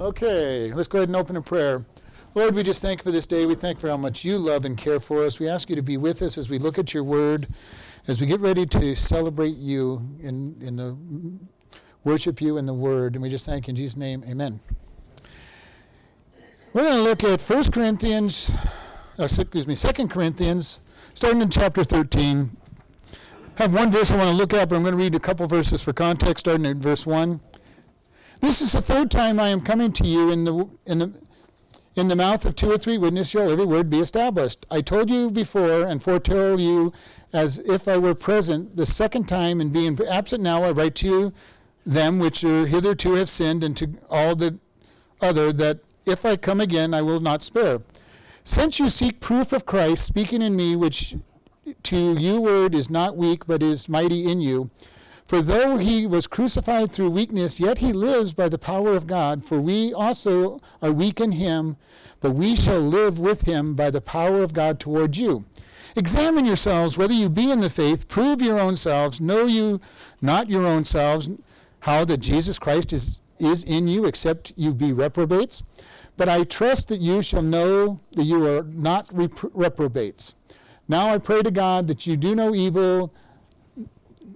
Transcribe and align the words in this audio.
Okay, 0.00 0.72
let's 0.72 0.88
go 0.88 1.00
ahead 1.00 1.10
and 1.10 1.16
open 1.16 1.36
a 1.36 1.42
prayer. 1.42 1.84
Lord, 2.34 2.54
we 2.54 2.62
just 2.62 2.80
thank 2.80 3.00
you 3.00 3.02
for 3.02 3.10
this 3.10 3.26
day. 3.26 3.44
We 3.44 3.54
thank 3.54 3.76
you 3.76 3.80
for 3.82 3.90
how 3.90 3.98
much 3.98 4.24
you 4.24 4.38
love 4.38 4.64
and 4.64 4.74
care 4.74 4.98
for 4.98 5.26
us. 5.26 5.38
We 5.38 5.46
ask 5.46 5.68
you 5.68 5.76
to 5.76 5.82
be 5.82 5.98
with 5.98 6.22
us 6.22 6.38
as 6.38 6.48
we 6.48 6.58
look 6.58 6.78
at 6.78 6.94
your 6.94 7.04
word, 7.04 7.46
as 8.08 8.18
we 8.18 8.26
get 8.26 8.40
ready 8.40 8.64
to 8.64 8.94
celebrate 8.96 9.58
you 9.58 10.00
in, 10.22 10.56
in 10.62 10.76
the 10.76 10.96
worship 12.02 12.40
you 12.40 12.56
in 12.56 12.64
the 12.64 12.72
word. 12.72 13.14
And 13.14 13.20
we 13.22 13.28
just 13.28 13.44
thank 13.44 13.66
you 13.66 13.72
in 13.72 13.76
Jesus' 13.76 13.98
name. 13.98 14.24
Amen. 14.26 14.58
We're 16.72 16.84
going 16.84 16.96
to 16.96 17.02
look 17.02 17.22
at 17.22 17.42
1 17.42 17.64
Corinthians, 17.64 18.56
uh, 19.18 19.24
excuse 19.24 19.66
me, 19.66 19.76
2 19.76 20.08
Corinthians, 20.08 20.80
starting 21.12 21.42
in 21.42 21.50
chapter 21.50 21.84
13. 21.84 22.56
I 23.58 23.62
have 23.64 23.74
one 23.74 23.90
verse 23.90 24.10
I 24.10 24.16
want 24.16 24.30
to 24.30 24.36
look 24.36 24.54
at, 24.54 24.70
but 24.70 24.76
I'm 24.76 24.82
going 24.82 24.92
to 24.92 24.98
read 24.98 25.14
a 25.14 25.20
couple 25.20 25.46
verses 25.46 25.84
for 25.84 25.92
context, 25.92 26.46
starting 26.46 26.64
in 26.64 26.80
verse 26.80 27.04
1. 27.04 27.38
This 28.40 28.60
is 28.60 28.72
the 28.72 28.82
third 28.82 29.10
time 29.10 29.38
I 29.38 29.48
am 29.48 29.60
coming 29.60 29.92
to 29.92 30.04
you 30.06 30.30
in 30.30 30.44
the, 30.44 30.68
in 30.86 30.98
the 30.98 31.12
in 31.96 32.08
the 32.08 32.16
mouth 32.16 32.46
of 32.46 32.54
two 32.54 32.70
or 32.70 32.78
three 32.78 32.96
witnesses 32.98 33.30
shall 33.30 33.50
every 33.50 33.64
word 33.64 33.90
be 33.90 33.98
established. 33.98 34.64
I 34.70 34.80
told 34.80 35.10
you 35.10 35.30
before 35.30 35.82
and 35.82 36.02
foretell 36.02 36.58
you 36.58 36.92
as 37.32 37.58
if 37.58 37.88
I 37.88 37.98
were 37.98 38.14
present 38.14 38.76
the 38.76 38.86
second 38.86 39.28
time, 39.28 39.60
and 39.60 39.72
being 39.72 39.98
absent 40.08 40.42
now, 40.42 40.62
I 40.62 40.70
write 40.70 40.94
to 40.96 41.08
you 41.08 41.32
them 41.84 42.18
which 42.18 42.44
are 42.44 42.66
hitherto 42.66 43.14
have 43.14 43.28
sinned, 43.28 43.64
and 43.64 43.76
to 43.76 43.90
all 44.08 44.36
the 44.36 44.58
other 45.20 45.52
that 45.52 45.80
if 46.06 46.24
I 46.24 46.36
come 46.36 46.60
again, 46.60 46.94
I 46.94 47.02
will 47.02 47.20
not 47.20 47.42
spare. 47.42 47.80
Since 48.44 48.78
you 48.78 48.88
seek 48.88 49.20
proof 49.20 49.52
of 49.52 49.66
Christ 49.66 50.06
speaking 50.06 50.42
in 50.42 50.56
me, 50.56 50.76
which 50.76 51.16
to 51.84 52.18
you 52.18 52.40
word 52.40 52.74
is 52.74 52.88
not 52.88 53.16
weak, 53.16 53.46
but 53.46 53.62
is 53.62 53.88
mighty 53.88 54.30
in 54.30 54.40
you, 54.40 54.70
for 55.30 55.42
though 55.42 55.76
he 55.76 56.08
was 56.08 56.26
crucified 56.26 56.90
through 56.90 57.08
weakness, 57.10 57.60
yet 57.60 57.78
he 57.78 57.92
lives 57.92 58.32
by 58.32 58.48
the 58.48 58.58
power 58.58 58.94
of 58.94 59.06
God. 59.06 59.44
For 59.44 59.60
we 59.60 59.94
also 59.94 60.60
are 60.82 60.90
weak 60.90 61.20
in 61.20 61.30
him, 61.30 61.76
but 62.18 62.32
we 62.32 62.56
shall 62.56 62.80
live 62.80 63.20
with 63.20 63.42
him 63.42 63.76
by 63.76 63.90
the 63.90 64.00
power 64.00 64.42
of 64.42 64.54
God 64.54 64.80
toward 64.80 65.16
you. 65.16 65.44
Examine 65.94 66.46
yourselves 66.46 66.98
whether 66.98 67.14
you 67.14 67.28
be 67.28 67.52
in 67.52 67.60
the 67.60 67.70
faith. 67.70 68.08
Prove 68.08 68.42
your 68.42 68.58
own 68.58 68.74
selves. 68.74 69.20
Know 69.20 69.46
you 69.46 69.80
not 70.20 70.48
your 70.48 70.66
own 70.66 70.84
selves 70.84 71.28
how 71.78 72.04
that 72.06 72.18
Jesus 72.18 72.58
Christ 72.58 72.92
is, 72.92 73.20
is 73.38 73.62
in 73.62 73.86
you, 73.86 74.06
except 74.06 74.52
you 74.56 74.74
be 74.74 74.92
reprobates. 74.92 75.62
But 76.16 76.28
I 76.28 76.42
trust 76.42 76.88
that 76.88 76.98
you 76.98 77.22
shall 77.22 77.42
know 77.42 78.00
that 78.16 78.24
you 78.24 78.44
are 78.48 78.64
not 78.64 79.06
rep- 79.12 79.52
reprobates. 79.54 80.34
Now 80.88 81.08
I 81.10 81.18
pray 81.18 81.42
to 81.42 81.52
God 81.52 81.86
that 81.86 82.04
you 82.04 82.16
do 82.16 82.34
no 82.34 82.52
evil 82.52 83.14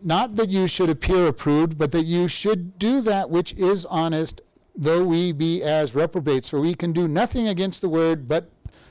not 0.04 0.36
that 0.36 0.50
you 0.50 0.68
should 0.68 0.90
appear 0.90 1.26
approved, 1.26 1.78
but 1.78 1.90
that 1.92 2.04
you 2.04 2.28
should 2.28 2.78
do 2.78 3.00
that 3.00 3.30
which 3.30 3.54
is 3.54 3.86
honest, 3.86 4.42
though 4.76 5.02
we 5.02 5.32
be 5.32 5.62
as 5.62 5.94
reprobates. 5.94 6.50
For 6.50 6.60
we 6.60 6.74
can 6.74 6.92
do 6.92 7.08
nothing 7.08 7.48
against 7.48 7.80
the 7.80 7.88
word, 7.88 8.28
but 8.28 8.50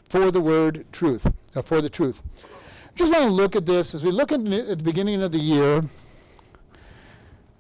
for 0.10 0.32
the 0.32 0.42
word 0.42 0.86
truth, 0.92 1.32
uh, 1.56 1.62
for 1.62 1.82
the 1.82 1.90
truth. 1.90 2.24
Just 2.96 3.12
want 3.12 3.26
to 3.26 3.32
look 3.32 3.56
at 3.56 3.66
this 3.68 3.94
as 3.94 4.04
we 4.04 4.12
look 4.12 4.32
at, 4.32 4.44
the 4.44 4.82
beginning 4.84 5.22
of 5.22 5.32
the 5.32 5.40
year. 5.40 5.84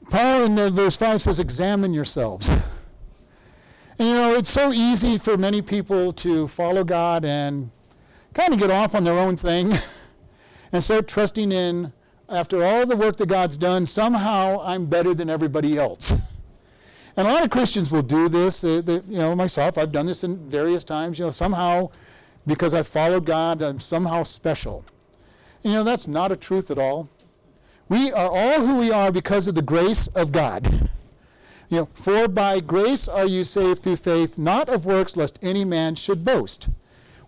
Paul 0.09 0.43
in 0.43 0.57
uh, 0.59 0.69
verse 0.69 0.97
5 0.97 1.21
says, 1.21 1.39
Examine 1.39 1.93
yourselves. 1.93 2.49
And 2.49 4.07
you 4.07 4.15
know, 4.15 4.33
it's 4.33 4.49
so 4.49 4.73
easy 4.73 5.19
for 5.19 5.37
many 5.37 5.61
people 5.61 6.11
to 6.13 6.47
follow 6.47 6.83
God 6.83 7.23
and 7.23 7.69
kind 8.33 8.51
of 8.51 8.59
get 8.59 8.71
off 8.71 8.95
on 8.95 9.03
their 9.03 9.17
own 9.17 9.37
thing 9.37 9.73
and 10.71 10.83
start 10.83 11.07
trusting 11.07 11.51
in 11.51 11.93
after 12.33 12.63
all 12.63 12.85
the 12.85 12.95
work 12.95 13.17
that 13.17 13.29
God's 13.29 13.57
done, 13.57 13.85
somehow 13.85 14.61
I'm 14.63 14.85
better 14.85 15.13
than 15.13 15.29
everybody 15.29 15.77
else. 15.77 16.13
And 17.15 17.27
a 17.27 17.31
lot 17.31 17.43
of 17.43 17.51
Christians 17.51 17.91
will 17.91 18.01
do 18.01 18.27
this. 18.27 18.61
They, 18.61 18.79
you 18.79 19.01
know, 19.07 19.35
myself, 19.35 19.77
I've 19.77 19.91
done 19.91 20.07
this 20.07 20.23
in 20.23 20.37
various 20.49 20.83
times. 20.83 21.19
You 21.19 21.25
know, 21.25 21.31
somehow, 21.31 21.91
because 22.47 22.73
I 22.73 22.81
followed 22.81 23.25
God, 23.25 23.61
I'm 23.61 23.79
somehow 23.79 24.23
special. 24.23 24.83
And, 25.63 25.73
you 25.73 25.79
know, 25.79 25.83
that's 25.83 26.07
not 26.07 26.31
a 26.31 26.35
truth 26.35 26.71
at 26.71 26.79
all. 26.79 27.09
We 27.87 28.11
are 28.11 28.29
all 28.29 28.65
who 28.65 28.79
we 28.79 28.91
are 28.91 29.11
because 29.11 29.47
of 29.47 29.53
the 29.53 29.61
grace 29.61 30.07
of 30.07 30.31
God. 30.31 30.89
You 31.69 31.77
know, 31.77 31.89
for 31.93 32.27
by 32.27 32.59
grace 32.59 33.07
are 33.07 33.27
you 33.27 33.43
saved 33.43 33.83
through 33.83 33.97
faith, 33.97 34.37
not 34.37 34.69
of 34.69 34.85
works, 34.85 35.15
lest 35.15 35.37
any 35.41 35.65
man 35.65 35.95
should 35.95 36.25
boast. 36.25 36.69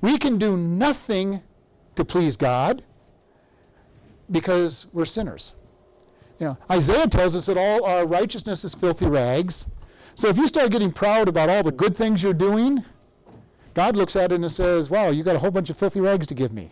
We 0.01 0.17
can 0.17 0.37
do 0.37 0.57
nothing 0.57 1.41
to 1.95 2.03
please 2.03 2.35
God 2.35 2.83
because 4.31 4.87
we're 4.93 5.05
sinners. 5.05 5.55
You 6.39 6.47
know, 6.47 6.57
Isaiah 6.69 7.07
tells 7.07 7.35
us 7.35 7.45
that 7.45 7.57
all 7.57 7.85
our 7.85 8.05
righteousness 8.05 8.63
is 8.63 8.75
filthy 8.75 9.05
rags. 9.05 9.69
So 10.15 10.27
if 10.27 10.37
you 10.37 10.47
start 10.47 10.71
getting 10.71 10.91
proud 10.91 11.27
about 11.27 11.49
all 11.49 11.63
the 11.63 11.71
good 11.71 11.95
things 11.95 12.21
you're 12.21 12.33
doing, 12.33 12.83
God 13.73 13.95
looks 13.95 14.15
at 14.15 14.31
it 14.31 14.35
and 14.35 14.51
says, 14.51 14.89
Wow, 14.89 15.09
you 15.09 15.23
got 15.23 15.35
a 15.35 15.39
whole 15.39 15.51
bunch 15.51 15.69
of 15.69 15.77
filthy 15.77 16.01
rags 16.01 16.27
to 16.27 16.33
give 16.33 16.51
me. 16.51 16.71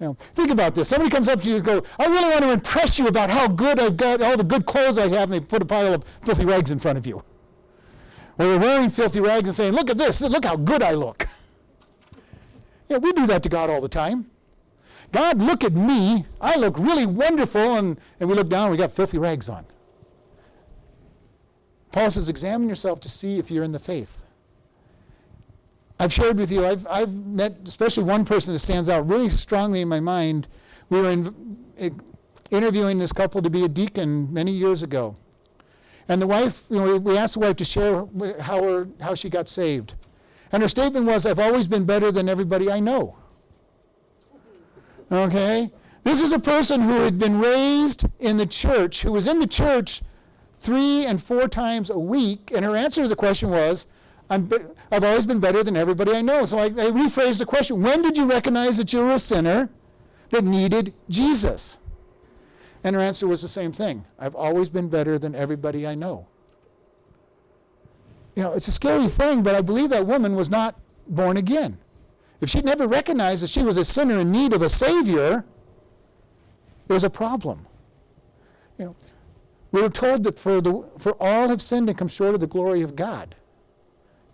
You 0.00 0.08
know, 0.08 0.14
think 0.14 0.50
about 0.50 0.74
this. 0.74 0.90
Somebody 0.90 1.10
comes 1.10 1.28
up 1.28 1.40
to 1.40 1.48
you 1.48 1.56
and 1.56 1.64
goes, 1.64 1.82
I 1.98 2.04
really 2.04 2.28
want 2.28 2.42
to 2.42 2.52
impress 2.52 2.98
you 2.98 3.08
about 3.08 3.30
how 3.30 3.48
good 3.48 3.80
I've 3.80 3.96
got, 3.96 4.20
all 4.20 4.36
the 4.36 4.44
good 4.44 4.66
clothes 4.66 4.98
I 4.98 5.08
have, 5.08 5.30
and 5.30 5.32
they 5.32 5.40
put 5.40 5.62
a 5.62 5.64
pile 5.64 5.94
of 5.94 6.04
filthy 6.22 6.44
rags 6.44 6.70
in 6.70 6.78
front 6.78 6.98
of 6.98 7.06
you. 7.06 7.24
Or 8.38 8.44
they're 8.46 8.58
wearing 8.58 8.90
filthy 8.90 9.20
rags 9.20 9.48
and 9.48 9.54
saying, 9.54 9.72
Look 9.72 9.88
at 9.88 9.96
this, 9.96 10.20
look 10.20 10.44
how 10.44 10.56
good 10.56 10.82
I 10.82 10.92
look. 10.92 11.26
Yeah, 12.88 12.98
we 12.98 13.12
do 13.12 13.26
that 13.26 13.42
to 13.42 13.48
God 13.48 13.70
all 13.70 13.80
the 13.80 13.88
time. 13.88 14.30
God, 15.16 15.40
look 15.40 15.64
at 15.64 15.72
me. 15.72 16.26
I 16.42 16.58
look 16.58 16.78
really 16.78 17.06
wonderful. 17.06 17.78
And, 17.78 17.98
and 18.20 18.28
we 18.28 18.34
look 18.34 18.50
down, 18.50 18.70
we 18.70 18.76
got 18.76 18.92
filthy 18.92 19.16
rags 19.16 19.48
on. 19.48 19.64
Paul 21.90 22.10
says, 22.10 22.28
examine 22.28 22.68
yourself 22.68 23.00
to 23.00 23.08
see 23.08 23.38
if 23.38 23.50
you're 23.50 23.64
in 23.64 23.72
the 23.72 23.78
faith. 23.78 24.24
I've 25.98 26.12
shared 26.12 26.36
with 26.36 26.52
you, 26.52 26.66
I've, 26.66 26.86
I've 26.88 27.14
met 27.14 27.56
especially 27.64 28.04
one 28.04 28.26
person 28.26 28.52
that 28.52 28.58
stands 28.58 28.90
out 28.90 29.08
really 29.08 29.30
strongly 29.30 29.80
in 29.80 29.88
my 29.88 30.00
mind. 30.00 30.48
We 30.90 31.00
were 31.00 31.10
in, 31.10 31.56
uh, 31.80 31.88
interviewing 32.50 32.98
this 32.98 33.10
couple 33.10 33.40
to 33.40 33.48
be 33.48 33.64
a 33.64 33.68
deacon 33.68 34.30
many 34.30 34.52
years 34.52 34.82
ago. 34.82 35.14
And 36.10 36.20
the 36.20 36.26
wife, 36.26 36.64
you 36.68 36.76
know, 36.76 36.98
we 36.98 37.16
asked 37.16 37.34
the 37.34 37.40
wife 37.40 37.56
to 37.56 37.64
share 37.64 38.04
how, 38.40 38.62
her, 38.62 38.86
how 39.00 39.14
she 39.14 39.30
got 39.30 39.48
saved. 39.48 39.94
And 40.52 40.62
her 40.62 40.68
statement 40.68 41.06
was, 41.06 41.24
I've 41.24 41.38
always 41.38 41.66
been 41.66 41.86
better 41.86 42.12
than 42.12 42.28
everybody 42.28 42.70
I 42.70 42.80
know. 42.80 43.16
Okay? 45.10 45.70
This 46.04 46.22
is 46.22 46.32
a 46.32 46.38
person 46.38 46.80
who 46.80 47.00
had 47.00 47.18
been 47.18 47.40
raised 47.40 48.06
in 48.20 48.36
the 48.36 48.46
church, 48.46 49.02
who 49.02 49.12
was 49.12 49.26
in 49.26 49.40
the 49.40 49.46
church 49.46 50.02
three 50.60 51.04
and 51.04 51.22
four 51.22 51.48
times 51.48 51.90
a 51.90 51.98
week, 51.98 52.50
and 52.54 52.64
her 52.64 52.76
answer 52.76 53.02
to 53.02 53.08
the 53.08 53.16
question 53.16 53.50
was, 53.50 53.86
i 54.28 54.34
have 54.90 55.04
always 55.04 55.26
been 55.26 55.40
better 55.40 55.62
than 55.62 55.76
everybody 55.76 56.12
I 56.12 56.22
know. 56.22 56.44
So 56.44 56.58
I, 56.58 56.64
I 56.64 56.90
rephrased 56.90 57.38
the 57.38 57.46
question 57.46 57.82
When 57.82 58.02
did 58.02 58.16
you 58.16 58.24
recognize 58.26 58.76
that 58.76 58.92
you 58.92 59.00
were 59.00 59.12
a 59.12 59.18
sinner 59.18 59.68
that 60.30 60.42
needed 60.42 60.94
Jesus? 61.08 61.78
And 62.82 62.94
her 62.94 63.02
answer 63.02 63.26
was 63.26 63.42
the 63.42 63.48
same 63.48 63.72
thing 63.72 64.04
I've 64.18 64.34
always 64.34 64.70
been 64.70 64.88
better 64.88 65.18
than 65.18 65.34
everybody 65.34 65.86
I 65.86 65.94
know. 65.94 66.26
You 68.34 68.42
know, 68.42 68.52
it's 68.52 68.68
a 68.68 68.72
scary 68.72 69.08
thing, 69.08 69.42
but 69.42 69.54
I 69.54 69.60
believe 69.60 69.90
that 69.90 70.06
woman 70.06 70.36
was 70.36 70.50
not 70.50 70.78
born 71.08 71.36
again. 71.36 71.78
If 72.40 72.50
she'd 72.50 72.64
never 72.64 72.86
recognized 72.86 73.42
that 73.42 73.50
she 73.50 73.62
was 73.62 73.76
a 73.76 73.84
sinner 73.84 74.20
in 74.20 74.30
need 74.30 74.52
of 74.52 74.62
a 74.62 74.68
Savior, 74.68 75.44
there's 76.88 77.04
a 77.04 77.10
problem. 77.10 77.66
You 78.78 78.86
know, 78.86 78.96
we 79.72 79.82
are 79.82 79.88
told 79.88 80.24
that 80.24 80.38
for, 80.38 80.60
the, 80.60 80.88
for 80.98 81.16
all 81.20 81.48
have 81.48 81.62
sinned 81.62 81.88
and 81.88 81.98
come 81.98 82.08
short 82.08 82.34
of 82.34 82.40
the 82.40 82.46
glory 82.46 82.82
of 82.82 82.94
God. 82.94 83.34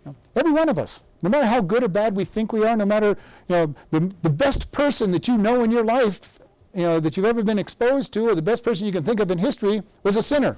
You 0.05 0.11
know, 0.11 0.15
every 0.35 0.51
one 0.51 0.69
of 0.69 0.77
us, 0.77 1.03
no 1.21 1.29
matter 1.29 1.45
how 1.45 1.61
good 1.61 1.83
or 1.83 1.87
bad 1.87 2.15
we 2.15 2.25
think 2.25 2.51
we 2.51 2.65
are, 2.65 2.75
no 2.75 2.85
matter 2.85 3.09
you 3.47 3.55
know, 3.55 3.75
the, 3.91 4.13
the 4.21 4.29
best 4.29 4.71
person 4.71 5.11
that 5.11 5.27
you 5.27 5.37
know 5.37 5.63
in 5.63 5.71
your 5.71 5.83
life, 5.83 6.39
you 6.73 6.83
know, 6.83 6.99
that 6.99 7.15
you've 7.15 7.25
ever 7.25 7.43
been 7.43 7.59
exposed 7.59 8.13
to, 8.13 8.27
or 8.27 8.35
the 8.35 8.41
best 8.41 8.63
person 8.63 8.85
you 8.85 8.91
can 8.91 9.03
think 9.03 9.19
of 9.19 9.31
in 9.31 9.37
history, 9.37 9.81
was 10.03 10.15
a 10.15 10.23
sinner. 10.23 10.57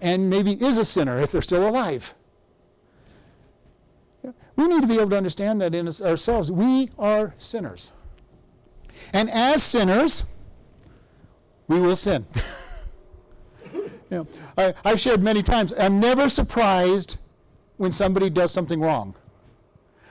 And 0.00 0.30
maybe 0.30 0.52
is 0.52 0.78
a 0.78 0.84
sinner 0.84 1.20
if 1.20 1.32
they're 1.32 1.42
still 1.42 1.68
alive. 1.68 2.14
We 4.60 4.68
need 4.68 4.82
to 4.82 4.86
be 4.86 4.96
able 4.96 5.08
to 5.08 5.16
understand 5.16 5.62
that 5.62 5.74
in 5.74 5.88
ourselves. 5.88 6.52
We 6.52 6.90
are 6.98 7.34
sinners. 7.38 7.94
And 9.14 9.30
as 9.30 9.62
sinners, 9.62 10.24
we 11.66 11.80
will 11.80 11.96
sin. 11.96 12.26
you 13.72 13.90
know, 14.10 14.26
I, 14.58 14.74
I've 14.84 15.00
shared 15.00 15.22
many 15.22 15.42
times, 15.42 15.72
I'm 15.78 15.98
never 15.98 16.28
surprised 16.28 17.20
when 17.78 17.90
somebody 17.90 18.28
does 18.28 18.52
something 18.52 18.82
wrong 18.82 19.14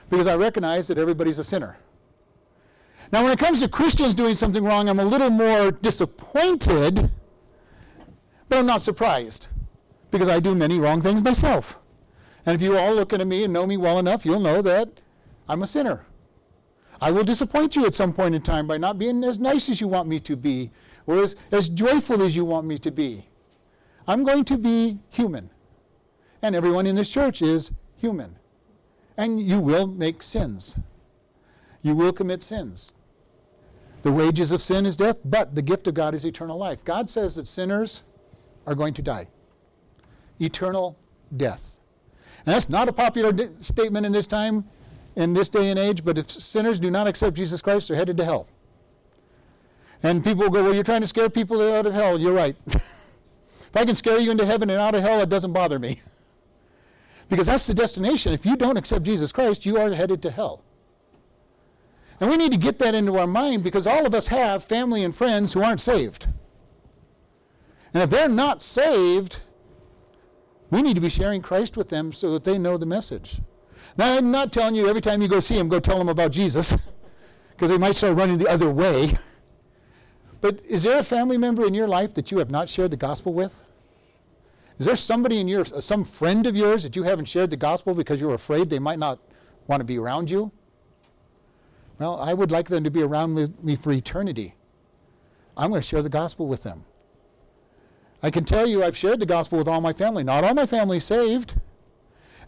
because 0.08 0.26
I 0.26 0.34
recognize 0.34 0.88
that 0.88 0.98
everybody's 0.98 1.38
a 1.38 1.44
sinner. 1.44 1.78
Now, 3.12 3.22
when 3.22 3.30
it 3.30 3.38
comes 3.38 3.60
to 3.62 3.68
Christians 3.68 4.16
doing 4.16 4.34
something 4.34 4.64
wrong, 4.64 4.88
I'm 4.88 4.98
a 4.98 5.04
little 5.04 5.30
more 5.30 5.70
disappointed, 5.70 7.08
but 8.48 8.58
I'm 8.58 8.66
not 8.66 8.82
surprised 8.82 9.46
because 10.10 10.28
I 10.28 10.40
do 10.40 10.56
many 10.56 10.80
wrong 10.80 11.00
things 11.00 11.22
myself. 11.22 11.79
And 12.46 12.54
if 12.54 12.62
you 12.62 12.76
all 12.76 12.94
look 12.94 13.12
at 13.12 13.26
me 13.26 13.44
and 13.44 13.52
know 13.52 13.66
me 13.66 13.76
well 13.76 13.98
enough, 13.98 14.24
you'll 14.24 14.40
know 14.40 14.62
that 14.62 14.88
I'm 15.48 15.62
a 15.62 15.66
sinner. 15.66 16.06
I 17.00 17.10
will 17.10 17.24
disappoint 17.24 17.76
you 17.76 17.86
at 17.86 17.94
some 17.94 18.12
point 18.12 18.34
in 18.34 18.42
time 18.42 18.66
by 18.66 18.76
not 18.76 18.98
being 18.98 19.24
as 19.24 19.38
nice 19.38 19.68
as 19.68 19.80
you 19.80 19.88
want 19.88 20.08
me 20.08 20.20
to 20.20 20.36
be 20.36 20.70
or 21.06 21.22
as, 21.22 21.34
as 21.50 21.68
joyful 21.68 22.22
as 22.22 22.36
you 22.36 22.44
want 22.44 22.66
me 22.66 22.78
to 22.78 22.90
be. 22.90 23.26
I'm 24.06 24.24
going 24.24 24.44
to 24.46 24.58
be 24.58 24.98
human. 25.08 25.50
And 26.42 26.54
everyone 26.54 26.86
in 26.86 26.96
this 26.96 27.10
church 27.10 27.42
is 27.42 27.72
human. 27.96 28.36
And 29.16 29.40
you 29.40 29.60
will 29.60 29.86
make 29.86 30.22
sins. 30.22 30.78
You 31.82 31.94
will 31.94 32.12
commit 32.12 32.42
sins. 32.42 32.92
The 34.02 34.12
wages 34.12 34.50
of 34.50 34.62
sin 34.62 34.86
is 34.86 34.96
death, 34.96 35.18
but 35.24 35.54
the 35.54 35.62
gift 35.62 35.86
of 35.86 35.94
God 35.94 36.14
is 36.14 36.24
eternal 36.24 36.56
life. 36.56 36.84
God 36.84 37.10
says 37.10 37.34
that 37.36 37.46
sinners 37.46 38.02
are 38.66 38.74
going 38.74 38.94
to 38.94 39.02
die. 39.02 39.28
Eternal 40.38 40.98
death. 41.36 41.69
And 42.46 42.54
that's 42.54 42.68
not 42.68 42.88
a 42.88 42.92
popular 42.92 43.32
statement 43.60 44.06
in 44.06 44.12
this 44.12 44.26
time, 44.26 44.64
in 45.16 45.34
this 45.34 45.48
day 45.48 45.70
and 45.70 45.78
age, 45.78 46.04
but 46.04 46.16
if 46.16 46.30
sinners 46.30 46.80
do 46.80 46.90
not 46.90 47.06
accept 47.06 47.36
Jesus 47.36 47.60
Christ, 47.60 47.88
they're 47.88 47.96
headed 47.96 48.16
to 48.16 48.24
hell. 48.24 48.48
And 50.02 50.24
people 50.24 50.48
go, 50.48 50.62
Well, 50.62 50.74
you're 50.74 50.84
trying 50.84 51.02
to 51.02 51.06
scare 51.06 51.28
people 51.28 51.60
out 51.74 51.86
of 51.86 51.92
hell. 51.92 52.18
You're 52.18 52.32
right. 52.32 52.56
if 52.66 53.76
I 53.76 53.84
can 53.84 53.94
scare 53.94 54.18
you 54.18 54.30
into 54.30 54.46
heaven 54.46 54.70
and 54.70 54.80
out 54.80 54.94
of 54.94 55.02
hell, 55.02 55.20
it 55.20 55.28
doesn't 55.28 55.52
bother 55.52 55.78
me. 55.78 56.00
because 57.28 57.46
that's 57.46 57.66
the 57.66 57.74
destination. 57.74 58.32
If 58.32 58.46
you 58.46 58.56
don't 58.56 58.76
accept 58.76 59.04
Jesus 59.04 59.32
Christ, 59.32 59.66
you 59.66 59.78
are 59.78 59.90
headed 59.90 60.22
to 60.22 60.30
hell. 60.30 60.62
And 62.20 62.28
we 62.28 62.36
need 62.36 62.52
to 62.52 62.58
get 62.58 62.78
that 62.80 62.94
into 62.94 63.16
our 63.16 63.26
mind 63.26 63.62
because 63.62 63.86
all 63.86 64.04
of 64.04 64.14
us 64.14 64.26
have 64.26 64.62
family 64.62 65.04
and 65.04 65.14
friends 65.14 65.52
who 65.52 65.62
aren't 65.62 65.80
saved. 65.80 66.26
And 67.94 68.02
if 68.02 68.10
they're 68.10 68.28
not 68.28 68.62
saved, 68.62 69.40
we 70.70 70.82
need 70.82 70.94
to 70.94 71.00
be 71.00 71.08
sharing 71.08 71.42
Christ 71.42 71.76
with 71.76 71.88
them 71.88 72.12
so 72.12 72.32
that 72.32 72.44
they 72.44 72.58
know 72.58 72.76
the 72.76 72.86
message. 72.86 73.40
Now, 73.96 74.16
I'm 74.16 74.30
not 74.30 74.52
telling 74.52 74.74
you 74.74 74.88
every 74.88 75.00
time 75.00 75.20
you 75.20 75.28
go 75.28 75.40
see 75.40 75.56
them, 75.56 75.68
go 75.68 75.80
tell 75.80 75.98
them 75.98 76.08
about 76.08 76.30
Jesus, 76.30 76.90
because 77.50 77.70
they 77.70 77.78
might 77.78 77.96
start 77.96 78.16
running 78.16 78.38
the 78.38 78.48
other 78.48 78.70
way. 78.70 79.18
But 80.40 80.64
is 80.64 80.84
there 80.84 80.98
a 80.98 81.02
family 81.02 81.36
member 81.36 81.66
in 81.66 81.74
your 81.74 81.88
life 81.88 82.14
that 82.14 82.30
you 82.30 82.38
have 82.38 82.50
not 82.50 82.68
shared 82.68 82.92
the 82.92 82.96
gospel 82.96 83.32
with? 83.32 83.62
Is 84.78 84.86
there 84.86 84.96
somebody 84.96 85.40
in 85.40 85.48
your, 85.48 85.60
uh, 85.60 85.80
some 85.80 86.04
friend 86.04 86.46
of 86.46 86.56
yours 86.56 86.84
that 86.84 86.96
you 86.96 87.02
haven't 87.02 87.26
shared 87.26 87.50
the 87.50 87.56
gospel 87.56 87.92
because 87.92 88.20
you're 88.20 88.32
afraid 88.32 88.70
they 88.70 88.78
might 88.78 88.98
not 88.98 89.20
want 89.66 89.80
to 89.80 89.84
be 89.84 89.98
around 89.98 90.30
you? 90.30 90.50
Well, 91.98 92.18
I 92.18 92.32
would 92.32 92.50
like 92.50 92.68
them 92.68 92.84
to 92.84 92.90
be 92.90 93.02
around 93.02 93.34
me 93.62 93.76
for 93.76 93.92
eternity. 93.92 94.54
I'm 95.54 95.68
going 95.68 95.82
to 95.82 95.86
share 95.86 96.00
the 96.00 96.08
gospel 96.08 96.46
with 96.46 96.62
them. 96.62 96.84
I 98.22 98.30
can 98.30 98.44
tell 98.44 98.66
you 98.66 98.84
I've 98.84 98.96
shared 98.96 99.20
the 99.20 99.26
gospel 99.26 99.58
with 99.58 99.68
all 99.68 99.80
my 99.80 99.92
family. 99.92 100.22
Not 100.22 100.44
all 100.44 100.54
my 100.54 100.66
family 100.66 101.00
saved. 101.00 101.54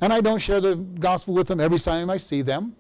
And 0.01 0.13
I 0.13 0.21
don't 0.21 0.41
share 0.41 0.61
the 0.61 0.77
gospel 0.77 1.35
with 1.35 1.49
them 1.49 1.61
every 1.61 1.79
time 1.79 2.11
I 2.11 2.17
see 2.17 2.43
them 2.43 2.77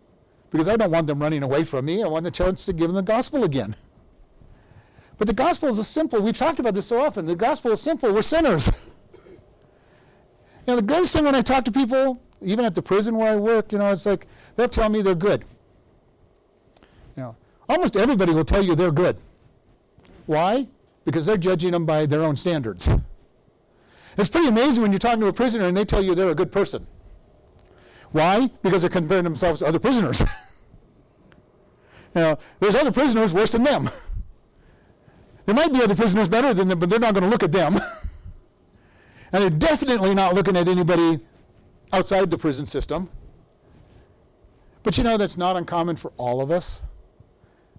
because 0.50 0.68
I 0.68 0.76
don't 0.76 0.90
want 0.90 1.06
them 1.06 1.20
running 1.20 1.42
away 1.42 1.64
from 1.64 1.86
me. 1.86 2.02
I 2.02 2.06
want 2.06 2.24
the 2.24 2.30
chance 2.30 2.66
to 2.66 2.72
give 2.72 2.88
them 2.88 2.96
the 2.96 3.02
gospel 3.02 3.44
again. 3.44 3.74
But 5.18 5.28
the 5.28 5.34
gospel 5.34 5.68
is 5.68 5.86
simple, 5.86 6.20
we've 6.20 6.36
talked 6.36 6.58
about 6.58 6.74
this 6.74 6.86
so 6.86 7.00
often. 7.00 7.26
The 7.26 7.36
gospel 7.36 7.70
is 7.72 7.80
simple. 7.80 8.12
We're 8.12 8.22
sinners. 8.22 8.68
you 9.24 9.38
know, 10.66 10.76
the 10.76 10.82
greatest 10.82 11.12
thing 11.12 11.24
when 11.24 11.34
I 11.34 11.42
talk 11.42 11.64
to 11.66 11.72
people, 11.72 12.20
even 12.42 12.64
at 12.64 12.74
the 12.74 12.82
prison 12.82 13.16
where 13.16 13.32
I 13.32 13.36
work, 13.36 13.72
you 13.72 13.78
know, 13.78 13.90
it's 13.92 14.04
like 14.04 14.26
they'll 14.56 14.68
tell 14.68 14.88
me 14.88 15.00
they're 15.00 15.14
good. 15.14 15.44
You 17.16 17.22
know, 17.22 17.36
almost 17.68 17.96
everybody 17.96 18.32
will 18.32 18.44
tell 18.44 18.64
you 18.64 18.74
they're 18.74 18.90
good. 18.90 19.16
Why? 20.26 20.66
Because 21.04 21.26
they're 21.26 21.36
judging 21.36 21.72
them 21.72 21.84
by 21.86 22.06
their 22.06 22.22
own 22.22 22.36
standards. 22.36 22.88
It's 24.16 24.28
pretty 24.28 24.48
amazing 24.48 24.82
when 24.82 24.92
you're 24.92 24.98
talking 24.98 25.20
to 25.20 25.26
a 25.26 25.32
prisoner 25.32 25.66
and 25.66 25.76
they 25.76 25.84
tell 25.84 26.02
you 26.02 26.14
they're 26.14 26.30
a 26.30 26.34
good 26.34 26.52
person. 26.52 26.86
Why? 28.12 28.50
Because 28.62 28.82
they're 28.82 28.90
comparing 28.90 29.24
themselves 29.24 29.60
to 29.60 29.66
other 29.66 29.78
prisoners. 29.78 30.22
now, 32.14 32.38
there's 32.60 32.74
other 32.74 32.92
prisoners 32.92 33.32
worse 33.32 33.52
than 33.52 33.64
them. 33.64 33.88
There 35.46 35.54
might 35.54 35.72
be 35.72 35.82
other 35.82 35.94
prisoners 35.94 36.28
better 36.28 36.54
than 36.54 36.68
them, 36.68 36.78
but 36.78 36.90
they're 36.90 37.00
not 37.00 37.14
going 37.14 37.24
to 37.24 37.30
look 37.30 37.42
at 37.42 37.52
them. 37.52 37.74
and 39.32 39.42
they're 39.42 39.50
definitely 39.50 40.14
not 40.14 40.34
looking 40.34 40.56
at 40.56 40.68
anybody 40.68 41.20
outside 41.92 42.30
the 42.30 42.38
prison 42.38 42.66
system. 42.66 43.10
But 44.82 44.98
you 44.98 45.04
know, 45.04 45.16
that's 45.16 45.36
not 45.36 45.56
uncommon 45.56 45.96
for 45.96 46.12
all 46.16 46.40
of 46.40 46.50
us. 46.50 46.82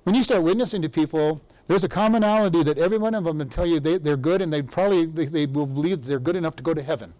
When 0.03 0.15
you 0.15 0.23
start 0.23 0.43
witnessing 0.43 0.81
to 0.81 0.89
people, 0.89 1.41
there's 1.67 1.83
a 1.83 1.89
commonality 1.89 2.63
that 2.63 2.77
every 2.77 2.97
one 2.97 3.15
of 3.15 3.23
them 3.23 3.37
will 3.37 3.45
tell 3.45 3.65
you 3.65 3.79
they, 3.79 4.11
are 4.11 4.17
good 4.17 4.41
and 4.41 4.51
they 4.51 4.61
probably 4.61 5.05
they, 5.05 5.25
they 5.25 5.45
will 5.45 5.65
believe 5.65 6.05
they're 6.05 6.19
good 6.19 6.35
enough 6.35 6.55
to 6.57 6.63
go 6.63 6.73
to 6.73 6.81
heaven. 6.81 7.13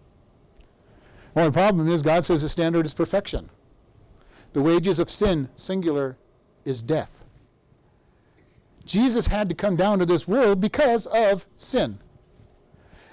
The 1.34 1.50
problem 1.50 1.88
is 1.88 2.02
God 2.02 2.24
says 2.24 2.42
the 2.42 2.48
standard 2.48 2.86
is 2.86 2.92
perfection. 2.92 3.50
The 4.52 4.62
wages 4.62 4.98
of 4.98 5.10
sin, 5.10 5.48
singular, 5.56 6.16
is 6.64 6.80
death. 6.80 7.24
Jesus 8.84 9.26
had 9.26 9.48
to 9.48 9.54
come 9.54 9.76
down 9.76 9.98
to 9.98 10.06
this 10.06 10.28
world 10.28 10.60
because 10.60 11.06
of 11.06 11.46
sin. 11.56 11.98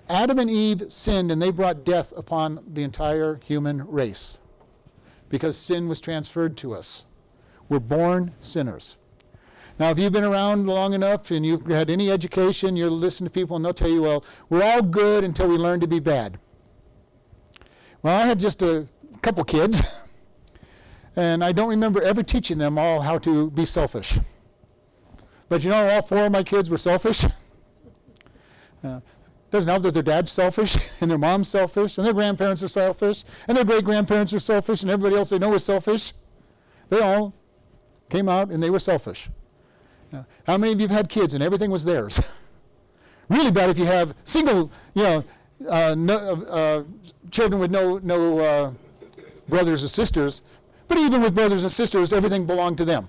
Adam 0.09 0.39
and 0.39 0.49
Eve 0.49 0.91
sinned 0.91 1.31
and 1.31 1.41
they 1.41 1.51
brought 1.51 1.85
death 1.85 2.13
upon 2.17 2.63
the 2.73 2.83
entire 2.83 3.39
human 3.45 3.87
race 3.87 4.41
because 5.29 5.57
sin 5.57 5.87
was 5.87 6.01
transferred 6.01 6.57
to 6.57 6.73
us. 6.73 7.05
We're 7.69 7.79
born 7.79 8.33
sinners. 8.41 8.97
Now, 9.79 9.89
if 9.89 9.97
you've 9.99 10.13
been 10.13 10.23
around 10.23 10.67
long 10.67 10.93
enough 10.93 11.31
and 11.31 11.45
you've 11.45 11.65
had 11.65 11.89
any 11.89 12.11
education, 12.11 12.75
you'll 12.75 12.91
listen 12.91 13.25
to 13.25 13.31
people 13.31 13.55
and 13.55 13.65
they'll 13.65 13.73
tell 13.73 13.89
you, 13.89 14.01
well, 14.03 14.23
we're 14.49 14.63
all 14.63 14.81
good 14.81 15.23
until 15.23 15.47
we 15.47 15.57
learn 15.57 15.79
to 15.79 15.87
be 15.87 15.99
bad. 15.99 16.39
Well, 18.03 18.15
I 18.15 18.25
had 18.25 18.39
just 18.39 18.61
a 18.61 18.87
couple 19.21 19.43
kids, 19.43 20.07
and 21.15 21.43
I 21.43 21.51
don't 21.51 21.69
remember 21.69 22.01
ever 22.01 22.23
teaching 22.23 22.57
them 22.57 22.77
all 22.77 23.01
how 23.01 23.17
to 23.19 23.51
be 23.51 23.65
selfish. 23.65 24.19
But 25.49 25.63
you 25.63 25.69
know, 25.69 25.89
all 25.89 26.01
four 26.01 26.25
of 26.25 26.31
my 26.31 26.43
kids 26.43 26.69
were 26.69 26.77
selfish. 26.77 27.25
Uh, 28.83 28.99
doesn't 29.51 29.69
help 29.69 29.83
that 29.83 29.93
their 29.93 30.01
dad's 30.01 30.31
selfish, 30.31 30.75
and 31.01 31.11
their 31.11 31.17
mom's 31.19 31.47
selfish, 31.47 31.99
and 31.99 32.07
their 32.07 32.15
grandparents 32.15 32.63
are 32.63 32.67
selfish, 32.67 33.23
and 33.47 33.55
their 33.55 33.63
great 33.63 33.83
grandparents 33.83 34.33
are 34.33 34.39
selfish, 34.39 34.81
and 34.81 34.89
everybody 34.89 35.15
else 35.15 35.29
they 35.29 35.37
know 35.37 35.53
is 35.53 35.63
selfish. 35.63 36.13
They 36.89 36.99
all 36.99 37.35
came 38.09 38.27
out 38.27 38.49
and 38.49 38.63
they 38.63 38.71
were 38.71 38.79
selfish. 38.79 39.29
Uh, 40.13 40.23
how 40.45 40.57
many 40.57 40.73
of 40.73 40.81
you 40.81 40.87
have 40.87 40.95
had 40.95 41.09
kids 41.09 41.33
and 41.33 41.43
everything 41.43 41.71
was 41.71 41.85
theirs? 41.85 42.19
really 43.29 43.51
bad 43.51 43.69
if 43.69 43.79
you 43.79 43.85
have 43.85 44.13
single, 44.23 44.71
you 44.93 45.03
know, 45.03 45.23
uh, 45.69 45.95
no, 45.97 46.15
uh, 46.17 46.83
children 47.29 47.59
with 47.59 47.71
no 47.71 47.99
no 47.99 48.39
uh, 48.39 48.71
brothers 49.47 49.83
or 49.83 49.87
sisters. 49.87 50.41
But 50.87 50.97
even 50.97 51.21
with 51.21 51.33
brothers 51.35 51.63
and 51.63 51.71
sisters, 51.71 52.11
everything 52.11 52.45
belonged 52.45 52.77
to 52.79 52.85
them. 52.85 53.07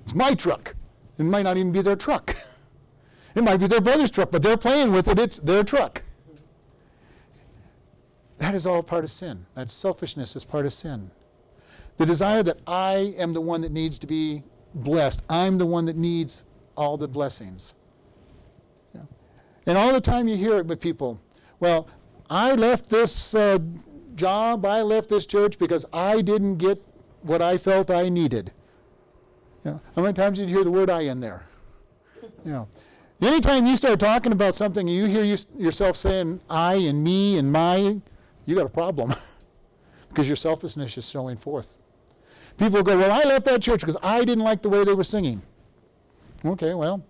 It's 0.00 0.14
my 0.14 0.34
truck. 0.34 0.74
It 1.18 1.24
might 1.24 1.42
not 1.42 1.56
even 1.56 1.72
be 1.72 1.82
their 1.82 1.96
truck. 1.96 2.34
It 3.34 3.42
might 3.42 3.56
be 3.56 3.66
their 3.66 3.80
brother's 3.80 4.10
truck, 4.10 4.30
but 4.30 4.42
they're 4.42 4.58
playing 4.58 4.92
with 4.92 5.08
it. 5.08 5.18
It's 5.18 5.38
their 5.38 5.64
truck. 5.64 6.02
That 8.36 8.54
is 8.54 8.66
all 8.66 8.82
part 8.82 9.04
of 9.04 9.10
sin. 9.10 9.46
That 9.54 9.70
selfishness 9.70 10.36
is 10.36 10.44
part 10.44 10.66
of 10.66 10.72
sin. 10.74 11.10
The 11.96 12.04
desire 12.04 12.42
that 12.42 12.58
I 12.66 13.14
am 13.16 13.32
the 13.32 13.40
one 13.40 13.62
that 13.62 13.72
needs 13.72 13.98
to 14.00 14.06
be 14.06 14.42
blessed. 14.74 15.22
I'm 15.28 15.58
the 15.58 15.66
one 15.66 15.86
that 15.86 15.96
needs 15.96 16.44
all 16.76 16.96
the 16.96 17.08
blessings. 17.08 17.74
Yeah. 18.94 19.02
And 19.66 19.78
all 19.78 19.92
the 19.92 20.00
time 20.00 20.28
you 20.28 20.36
hear 20.36 20.58
it 20.58 20.66
with 20.66 20.80
people. 20.80 21.20
Well, 21.60 21.88
I 22.30 22.54
left 22.54 22.88
this 22.88 23.34
uh, 23.34 23.58
job, 24.14 24.64
I 24.64 24.82
left 24.82 25.08
this 25.08 25.26
church 25.26 25.58
because 25.58 25.84
I 25.92 26.22
didn't 26.22 26.56
get 26.56 26.82
what 27.22 27.42
I 27.42 27.58
felt 27.58 27.90
I 27.90 28.08
needed. 28.08 28.52
Know, 29.64 29.80
how 29.94 30.02
many 30.02 30.14
times 30.14 30.38
did 30.38 30.48
you 30.48 30.56
hear 30.56 30.64
the 30.64 30.70
word 30.70 30.90
I 30.90 31.02
in 31.02 31.20
there? 31.20 31.46
Know, 32.44 32.66
anytime 33.20 33.66
you 33.66 33.76
start 33.76 34.00
talking 34.00 34.32
about 34.32 34.56
something 34.56 34.88
and 34.88 34.96
you 34.96 35.06
hear 35.06 35.22
you, 35.22 35.36
yourself 35.56 35.94
saying 35.94 36.40
I 36.50 36.74
and 36.74 37.04
me 37.04 37.38
and 37.38 37.52
my, 37.52 38.00
you 38.46 38.54
got 38.56 38.66
a 38.66 38.70
problem 38.70 39.12
because 40.08 40.26
your 40.26 40.36
selfishness 40.36 40.98
is 40.98 41.08
showing 41.08 41.36
forth. 41.36 41.76
People 42.58 42.82
go, 42.82 42.96
Well, 42.98 43.12
I 43.12 43.26
left 43.28 43.44
that 43.46 43.62
church 43.62 43.80
because 43.80 43.96
I 44.02 44.24
didn't 44.24 44.44
like 44.44 44.62
the 44.62 44.68
way 44.68 44.84
they 44.84 44.94
were 44.94 45.04
singing. 45.04 45.42
Okay, 46.44 46.74
well, 46.74 47.04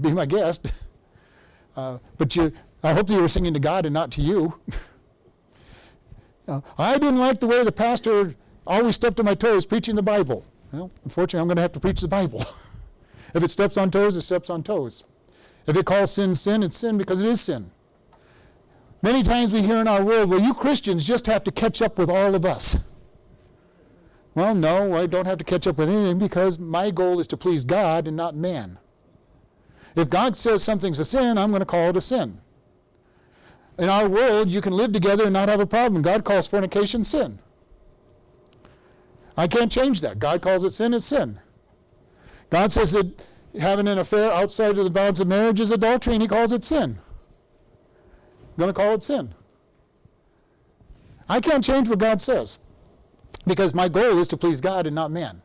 be 0.00 0.12
my 0.12 0.26
guest. 0.26 0.72
Uh, 1.76 1.96
but 2.16 2.34
you, 2.34 2.52
I 2.82 2.92
hope 2.92 3.06
that 3.06 3.14
you 3.14 3.20
were 3.20 3.28
singing 3.28 3.54
to 3.54 3.60
God 3.60 3.86
and 3.86 3.94
not 3.94 4.10
to 4.12 4.20
you. 4.20 4.60
uh, 6.48 6.60
I 6.76 6.94
didn't 6.94 7.20
like 7.20 7.38
the 7.38 7.46
way 7.46 7.62
the 7.62 7.70
pastor 7.70 8.34
always 8.66 8.96
stepped 8.96 9.20
on 9.20 9.26
my 9.26 9.36
toes 9.36 9.64
preaching 9.64 9.94
the 9.94 10.02
Bible. 10.02 10.44
Well, 10.72 10.90
unfortunately, 11.04 11.40
I'm 11.40 11.46
going 11.46 11.54
to 11.54 11.62
have 11.62 11.70
to 11.72 11.80
preach 11.80 12.00
the 12.00 12.08
Bible. 12.08 12.44
if 13.34 13.44
it 13.44 13.52
steps 13.52 13.76
on 13.76 13.92
toes, 13.92 14.16
it 14.16 14.22
steps 14.22 14.50
on 14.50 14.64
toes. 14.64 15.04
If 15.68 15.76
it 15.76 15.86
calls 15.86 16.10
sin 16.10 16.34
sin, 16.34 16.64
it's 16.64 16.76
sin 16.76 16.98
because 16.98 17.20
it 17.20 17.28
is 17.28 17.40
sin. 17.40 17.70
Many 19.00 19.22
times 19.22 19.52
we 19.52 19.62
hear 19.62 19.76
in 19.76 19.86
our 19.86 20.02
world, 20.02 20.30
well, 20.30 20.40
you 20.40 20.54
Christians 20.54 21.06
just 21.06 21.26
have 21.26 21.44
to 21.44 21.52
catch 21.52 21.80
up 21.80 21.96
with 21.98 22.10
all 22.10 22.34
of 22.34 22.44
us. 22.44 22.76
Well, 24.38 24.54
no, 24.54 24.94
I 24.94 25.06
don't 25.06 25.26
have 25.26 25.38
to 25.38 25.44
catch 25.44 25.66
up 25.66 25.78
with 25.78 25.88
anything 25.88 26.16
because 26.16 26.60
my 26.60 26.92
goal 26.92 27.18
is 27.18 27.26
to 27.26 27.36
please 27.36 27.64
God 27.64 28.06
and 28.06 28.16
not 28.16 28.36
man. 28.36 28.78
If 29.96 30.08
God 30.10 30.36
says 30.36 30.62
something's 30.62 31.00
a 31.00 31.04
sin, 31.04 31.36
I'm 31.36 31.50
going 31.50 31.58
to 31.58 31.66
call 31.66 31.90
it 31.90 31.96
a 31.96 32.00
sin. 32.00 32.40
In 33.80 33.88
our 33.88 34.08
world, 34.08 34.48
you 34.48 34.60
can 34.60 34.74
live 34.74 34.92
together 34.92 35.24
and 35.24 35.32
not 35.32 35.48
have 35.48 35.58
a 35.58 35.66
problem. 35.66 36.02
God 36.02 36.22
calls 36.22 36.46
fornication 36.46 37.02
sin. 37.02 37.40
I 39.36 39.48
can't 39.48 39.72
change 39.72 40.02
that. 40.02 40.20
God 40.20 40.40
calls 40.40 40.62
it 40.62 40.70
sin, 40.70 40.94
it's 40.94 41.06
sin. 41.06 41.40
God 42.48 42.70
says 42.70 42.92
that 42.92 43.10
having 43.58 43.88
an 43.88 43.98
affair 43.98 44.30
outside 44.30 44.78
of 44.78 44.84
the 44.84 44.90
bounds 44.90 45.18
of 45.18 45.26
marriage 45.26 45.58
is 45.58 45.72
adultery, 45.72 46.12
and 46.12 46.22
He 46.22 46.28
calls 46.28 46.52
it 46.52 46.64
sin. 46.64 47.00
I'm 48.40 48.56
going 48.56 48.68
to 48.68 48.72
call 48.72 48.94
it 48.94 49.02
sin. 49.02 49.34
I 51.28 51.40
can't 51.40 51.64
change 51.64 51.88
what 51.88 51.98
God 51.98 52.22
says 52.22 52.60
because 53.48 53.74
my 53.74 53.88
goal 53.88 54.18
is 54.18 54.28
to 54.28 54.36
please 54.36 54.60
God 54.60 54.86
and 54.86 54.94
not 54.94 55.10
man. 55.10 55.42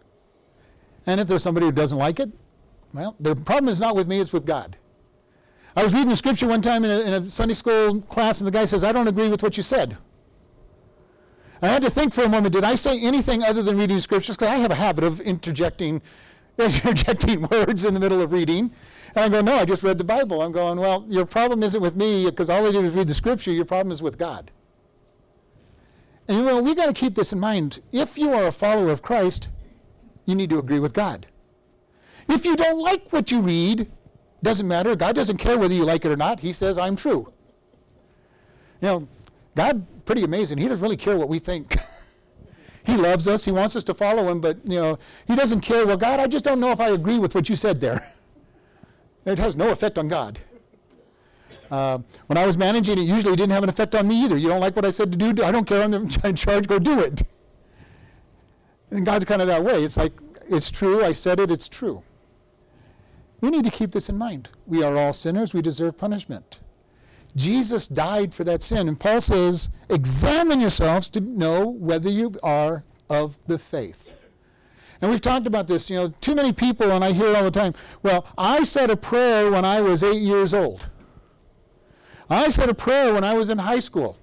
And 1.06 1.20
if 1.20 1.28
there's 1.28 1.44
somebody 1.44 1.66
who 1.66 1.72
doesn't 1.72 1.98
like 1.98 2.20
it, 2.20 2.32
well, 2.94 3.16
the 3.20 3.36
problem 3.36 3.70
is 3.70 3.80
not 3.80 3.96
with 3.96 4.08
me, 4.08 4.20
it's 4.20 4.34
with 4.34 4.46
God. 4.46 4.78
I 5.76 5.84
was 5.84 5.94
reading 5.94 6.10
the 6.10 6.16
scripture 6.16 6.48
one 6.48 6.62
time 6.62 6.86
in 6.86 6.92
a, 6.92 7.00
in 7.02 7.14
a 7.14 7.30
Sunday 7.30 7.56
school 7.56 8.02
class, 8.02 8.40
and 8.40 8.48
the 8.48 8.52
guy 8.52 8.66
says, 8.66 8.84
I 8.84 8.92
don't 8.92 9.08
agree 9.08 9.28
with 9.28 9.42
what 9.42 9.58
you 9.58 9.64
said. 9.64 9.98
I 11.62 11.68
had 11.68 11.82
to 11.84 11.90
think 11.90 12.14
for 12.14 12.24
a 12.24 12.30
moment, 12.30 12.54
did 12.54 12.64
I 12.64 12.76
say 12.76 13.00
anything 13.00 13.42
other 13.42 13.64
than 13.64 13.78
reading 13.78 14.00
scriptures? 14.00 14.36
Because 14.36 14.50
I 14.50 14.56
have 14.58 14.72
a 14.72 14.76
habit 14.76 15.04
of 15.04 15.22
interjecting, 15.22 16.02
interjecting 16.58 17.48
words 17.48 17.86
in 17.86 17.94
the 17.94 18.00
middle 18.00 18.22
of 18.22 18.34
reading. 18.34 18.72
And 19.16 19.26
I 19.26 19.30
go, 19.30 19.42
no, 19.42 19.56
I 19.56 19.66
just 19.66 19.82
read 19.82 19.98
the 19.98 20.04
Bible. 20.04 20.42
I'm 20.42 20.52
going, 20.52 20.80
well, 20.80 21.06
your 21.08 21.26
problem 21.26 21.64
isn't 21.64 21.82
with 21.82 21.96
me 21.96 22.26
because 22.26 22.50
all 22.50 22.68
I 22.68 22.72
did 22.72 22.84
was 22.84 22.94
read 22.94 23.08
the 23.08 23.14
scripture. 23.14 23.52
Your 23.52 23.66
problem 23.66 23.92
is 23.92 24.02
with 24.02 24.18
God. 24.18 24.52
And 26.28 26.38
you 26.38 26.46
know, 26.46 26.62
we 26.62 26.76
got 26.76 26.88
to 26.88 26.94
keep 26.94 27.16
this 27.16 27.34
in 27.34 27.40
mind. 27.40 27.82
If 27.92 28.18
you 28.18 28.34
are 28.34 28.46
a 28.46 28.52
follower 28.52 28.92
of 28.92 29.02
Christ, 29.02 29.50
you 30.26 30.36
need 30.36 30.50
to 30.50 30.60
agree 30.60 30.80
with 30.80 30.94
God. 30.94 31.28
If 32.30 32.46
you 32.46 32.56
don't 32.56 32.80
like 32.80 33.12
what 33.12 33.32
you 33.32 33.42
read, 33.42 33.92
doesn't 34.42 34.68
matter. 34.68 34.96
God 34.96 35.16
doesn't 35.16 35.38
care 35.38 35.58
whether 35.58 35.74
you 35.74 35.86
like 35.86 36.06
it 36.06 36.12
or 36.12 36.18
not. 36.18 36.40
He 36.40 36.54
says, 36.54 36.78
I'm 36.78 36.96
true. 36.96 37.32
You 38.82 38.88
know, 38.88 39.08
God, 39.56 39.86
pretty 40.06 40.24
amazing. 40.24 40.58
He 40.58 40.68
doesn't 40.68 40.84
really 40.84 40.98
care 40.98 41.18
what 41.18 41.30
we 41.30 41.40
think. 41.40 41.76
he 42.86 42.98
loves 42.98 43.28
us. 43.28 43.46
He 43.46 43.52
wants 43.52 43.76
us 43.76 43.84
to 43.86 43.94
follow 43.94 44.30
him, 44.30 44.42
but, 44.42 44.58
you 44.66 44.80
know, 44.80 45.00
he 45.28 45.36
doesn't 45.36 45.62
care. 45.62 45.86
Well, 45.86 45.98
God, 45.98 46.20
I 46.20 46.28
just 46.28 46.44
don't 46.44 46.60
know 46.60 46.72
if 46.72 46.80
I 46.80 46.90
agree 46.90 47.20
with 47.20 47.36
what 47.36 47.50
you 47.50 47.56
said 47.56 47.82
there. 47.82 48.02
It 49.26 49.40
has 49.40 49.56
no 49.56 49.72
effect 49.72 49.98
on 49.98 50.10
God. 50.10 50.38
Uh, 51.74 51.98
when 52.28 52.38
I 52.38 52.46
was 52.46 52.56
managing, 52.56 53.00
it 53.00 53.08
usually 53.08 53.36
didn't 53.36 53.52
have 53.52 53.64
an 53.64 53.70
effect 53.70 53.96
on 53.96 54.08
me 54.08 54.24
either. 54.24 54.38
You 54.38 54.48
don't 54.48 54.62
like 54.62 54.76
what 54.76 54.86
I 54.86 54.92
said 54.92 55.12
to 55.12 55.18
do? 55.18 55.44
I 55.44 55.52
don't 55.52 55.66
care. 55.66 55.82
I'm 55.82 55.92
in 56.24 56.36
charge. 56.36 56.68
Go 56.68 56.78
do 56.78 57.00
it. 57.00 57.24
And 58.92 59.04
God's 59.04 59.26
kind 59.26 59.42
of 59.42 59.48
that 59.48 59.64
way. 59.64 59.84
It's 59.84 59.98
like, 59.98 60.14
it's 60.48 60.70
true. 60.70 61.04
I 61.04 61.14
said 61.14 61.40
it. 61.40 61.50
It's 61.50 61.68
true. 61.68 62.04
We 63.42 63.50
need 63.50 63.64
to 63.64 63.72
keep 63.72 63.92
this 63.92 64.08
in 64.08 64.20
mind. 64.20 64.50
We 64.68 64.84
are 64.84 64.96
all 64.96 65.14
sinners. 65.14 65.56
We 65.56 65.64
deserve 65.64 65.98
punishment. 65.98 66.60
Jesus 67.36 67.88
died 67.88 68.36
for 68.36 68.44
that 68.44 68.62
sin. 68.62 68.88
And 68.88 69.00
Paul 69.00 69.20
says, 69.20 69.72
examine 69.90 70.62
yourselves 70.62 71.10
to 71.10 71.22
know 71.22 71.70
whether 71.70 72.08
you 72.08 72.36
are 72.44 72.84
of 73.10 73.40
the 73.48 73.58
faith. 73.58 74.24
And 75.02 75.10
we've 75.10 75.22
talked 75.22 75.48
about 75.48 75.68
this, 75.68 75.90
you 75.90 75.96
know, 75.96 76.10
too 76.22 76.36
many 76.36 76.54
people, 76.54 76.92
and 76.92 77.04
I 77.04 77.14
hear 77.14 77.30
it 77.30 77.36
all 77.36 77.44
the 77.44 77.50
time. 77.50 77.74
Well, 78.04 78.28
I 78.38 78.62
said 78.62 78.92
a 78.92 78.96
prayer 78.96 79.50
when 79.50 79.66
I 79.66 79.82
was 79.82 80.04
eight 80.04 80.22
years 80.22 80.54
old. 80.54 80.88
I 82.34 82.50
said 82.50 82.70
a 82.70 82.74
prayer 82.74 83.14
when 83.14 83.24
I 83.24 83.38
was 83.38 83.50
in 83.50 83.60
high 83.60 83.80
school. 83.80 84.18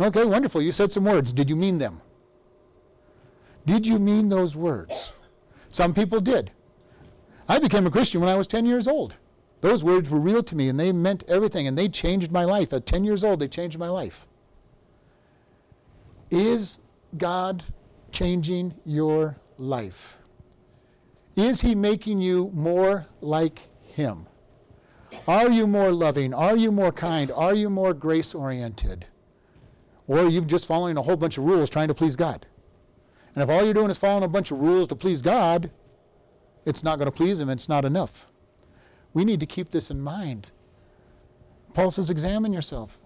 Okay, 0.00 0.24
wonderful. 0.24 0.60
You 0.60 0.72
said 0.72 0.90
some 0.90 1.04
words. 1.04 1.32
Did 1.32 1.48
you 1.48 1.56
mean 1.56 1.78
them? 1.78 2.00
Did 3.64 3.86
you 3.86 3.98
mean 3.98 4.28
those 4.28 4.56
words? 4.56 5.12
Some 5.70 5.94
people 5.94 6.20
did. 6.20 6.50
I 7.48 7.58
became 7.58 7.86
a 7.86 7.90
Christian 7.90 8.20
when 8.20 8.30
I 8.30 8.34
was 8.34 8.46
10 8.46 8.66
years 8.66 8.88
old. 8.88 9.18
Those 9.60 9.84
words 9.84 10.10
were 10.10 10.18
real 10.18 10.42
to 10.42 10.56
me 10.56 10.68
and 10.68 10.78
they 10.78 10.92
meant 10.92 11.24
everything 11.28 11.66
and 11.66 11.78
they 11.78 11.88
changed 11.88 12.32
my 12.32 12.44
life. 12.44 12.72
At 12.72 12.86
10 12.86 13.04
years 13.04 13.22
old, 13.22 13.40
they 13.40 13.48
changed 13.48 13.78
my 13.78 13.88
life. 13.88 14.26
Is 16.30 16.78
God 17.16 17.62
changing 18.10 18.74
your 18.84 19.36
life? 19.58 20.18
Is 21.36 21.60
He 21.60 21.74
making 21.74 22.20
you 22.20 22.50
more 22.52 23.06
like 23.20 23.60
Him? 23.82 24.26
Are 25.26 25.50
you 25.50 25.66
more 25.66 25.90
loving? 25.90 26.34
Are 26.34 26.56
you 26.56 26.70
more 26.70 26.92
kind? 26.92 27.32
Are 27.32 27.54
you 27.54 27.70
more 27.70 27.94
grace 27.94 28.34
oriented? 28.34 29.06
Or 30.06 30.18
are 30.18 30.28
you 30.28 30.42
just 30.42 30.68
following 30.68 30.98
a 30.98 31.02
whole 31.02 31.16
bunch 31.16 31.38
of 31.38 31.44
rules 31.44 31.70
trying 31.70 31.88
to 31.88 31.94
please 31.94 32.14
God? 32.14 32.46
And 33.34 33.42
if 33.42 33.48
all 33.48 33.64
you're 33.64 33.74
doing 33.74 33.90
is 33.90 33.98
following 33.98 34.22
a 34.22 34.28
bunch 34.28 34.50
of 34.50 34.58
rules 34.58 34.86
to 34.88 34.94
please 34.94 35.22
God, 35.22 35.70
it's 36.66 36.84
not 36.84 36.98
going 36.98 37.10
to 37.10 37.16
please 37.16 37.40
Him, 37.40 37.48
it's 37.48 37.68
not 37.68 37.84
enough. 37.84 38.28
We 39.14 39.24
need 39.24 39.40
to 39.40 39.46
keep 39.46 39.70
this 39.70 39.90
in 39.90 40.00
mind. 40.00 40.50
Paul 41.72 41.90
says, 41.90 42.10
examine 42.10 42.52
yourself. 42.52 43.00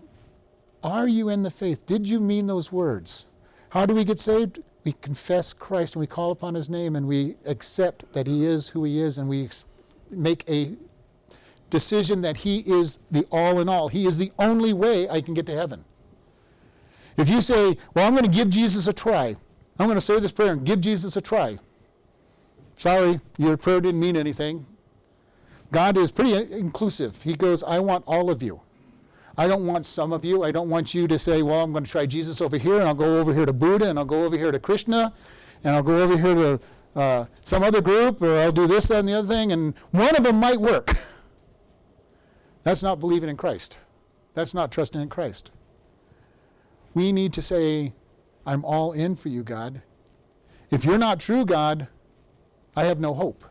Are 0.83 1.09
you 1.09 1.29
in 1.29 1.45
the 1.45 1.51
faith? 1.51 1.87
Did 1.87 2.09
you 2.09 2.21
mean 2.21 2.47
those 2.47 2.73
words? 2.73 3.27
How 3.71 3.87
do 3.87 3.95
we 3.95 4.05
get 4.05 4.19
saved? 4.19 4.61
We 4.85 4.93
confess 4.93 5.53
Christ 5.53 5.95
and 5.95 6.01
we 6.01 6.07
call 6.07 6.31
upon 6.31 6.55
His 6.55 6.69
name 6.69 6.97
and 6.97 7.07
we 7.07 7.37
accept 7.47 8.13
that 8.13 8.27
He 8.27 8.45
is 8.45 8.69
who 8.69 8.85
He 8.85 9.01
is 9.01 9.19
and 9.19 9.29
we 9.29 9.49
make 10.11 10.49
a 10.49 10.73
decision 11.71 12.23
that 12.23 12.39
He 12.39 12.61
is 12.61 12.99
the 13.11 13.27
all 13.31 13.61
in 13.61 13.69
all. 13.69 13.89
He 13.89 14.07
is 14.07 14.19
the 14.19 14.33
only 14.39 14.73
way 14.73 15.09
I 15.09 15.21
can 15.21 15.35
get 15.35 15.47
to 15.47 15.55
heaven. 15.55 15.85
If 17.17 17.29
you 17.29 17.41
say, 17.41 17.77
Well, 17.95 18.07
I'm 18.07 18.15
going 18.15 18.25
to 18.25 18.37
give 18.37 18.51
Jesus 18.51 18.87
a 18.87 18.93
try, 18.93 19.37
I'm 19.79 19.87
going 19.87 19.97
to 19.97 20.01
say 20.01 20.19
this 20.19 20.33
prayer 20.33 20.53
and 20.53 20.65
give 20.65 20.81
Jesus 20.81 21.17
a 21.17 21.21
try. 21.21 21.59
Sorry, 22.77 23.21
your 23.39 23.57
prayer 23.57 23.81
didn't 23.81 24.01
mean 24.01 24.17
anything. 24.17 24.67
God 25.71 25.97
is 25.99 26.11
pretty 26.11 26.35
inclusive. 26.55 27.23
He 27.23 27.35
goes, 27.35 27.63
I 27.63 27.79
want 27.79 28.05
all 28.07 28.31
of 28.31 28.43
you. 28.43 28.61
I 29.37 29.47
don't 29.47 29.67
want 29.67 29.87
some 29.87 30.13
of 30.13 30.25
you. 30.25 30.43
I 30.43 30.51
don't 30.51 30.71
want 30.71 30.95
you 30.95 31.07
to 31.07 31.19
say, 31.19 31.43
well, 31.43 31.63
I'm 31.63 31.73
going 31.73 31.85
to 31.85 31.91
try 31.91 32.07
Jesus 32.07 32.41
over 32.41 32.57
here, 32.57 32.77
and 32.77 32.85
I'll 32.85 32.95
go 32.95 33.19
over 33.21 33.35
here 33.35 33.47
to 33.47 33.53
Buddha, 33.53 33.89
and 33.89 33.99
I'll 33.99 34.05
go 34.05 34.25
over 34.25 34.37
here 34.37 34.51
to 34.51 34.59
Krishna, 34.59 35.13
and 35.63 35.77
I'll 35.77 35.83
go 35.83 36.03
over 36.03 36.17
here 36.17 36.35
to 36.35 36.61
uh, 36.97 37.27
some 37.45 37.63
other 37.63 37.81
group, 37.81 38.23
or 38.23 38.39
I'll 38.39 38.53
do 38.53 38.67
this, 38.67 38.89
that, 38.89 39.01
and 39.01 39.09
the 39.09 39.15
other 39.15 39.29
thing, 39.29 39.53
and 39.53 39.75
one 39.91 40.17
of 40.17 40.25
them 40.25 40.41
might 40.41 40.61
work. 40.61 40.93
That's 42.63 42.83
not 42.83 43.01
believing 43.01 43.29
in 43.29 43.37
Christ. 43.37 43.79
That's 44.35 44.55
not 44.55 44.71
trusting 44.71 45.01
in 45.01 45.09
Christ. 45.09 45.51
We 46.95 47.13
need 47.13 47.33
to 47.35 47.43
say, 47.43 47.93
I'm 48.47 48.65
all 48.65 48.93
in 48.93 49.15
for 49.15 49.29
you, 49.29 49.43
God. 49.43 49.83
If 50.71 50.85
you're 50.85 50.99
not 50.99 51.21
true, 51.21 51.45
God, 51.45 51.89
I 52.77 52.85
have 52.85 53.01
no 53.01 53.15
hope. 53.15 53.45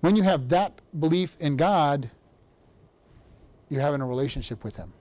When 0.00 0.14
you 0.16 0.22
have 0.22 0.48
that 0.50 0.80
belief 0.98 1.36
in 1.40 1.56
God, 1.56 2.10
you're 3.68 3.80
having 3.80 4.00
a 4.00 4.06
relationship 4.06 4.62
with 4.62 4.76
Him. 4.76 4.92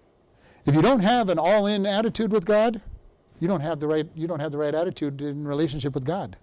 If 0.66 0.74
you 0.74 0.82
don't 0.82 1.02
have 1.02 1.30
an 1.30 1.38
all-in 1.38 1.86
attitude 1.86 2.32
with 2.32 2.46
God, 2.46 2.82
you 3.40 3.48
don't 3.48 3.60
have 3.60 3.80
the 3.80 3.88
right 3.88 4.08
you 4.16 4.28
don't 4.28 4.40
have 4.40 4.52
the 4.52 4.58
right 4.58 4.74
attitude 4.74 5.22
in 5.22 5.48
relationship 5.48 5.94
with 5.94 6.06
God. 6.06 6.38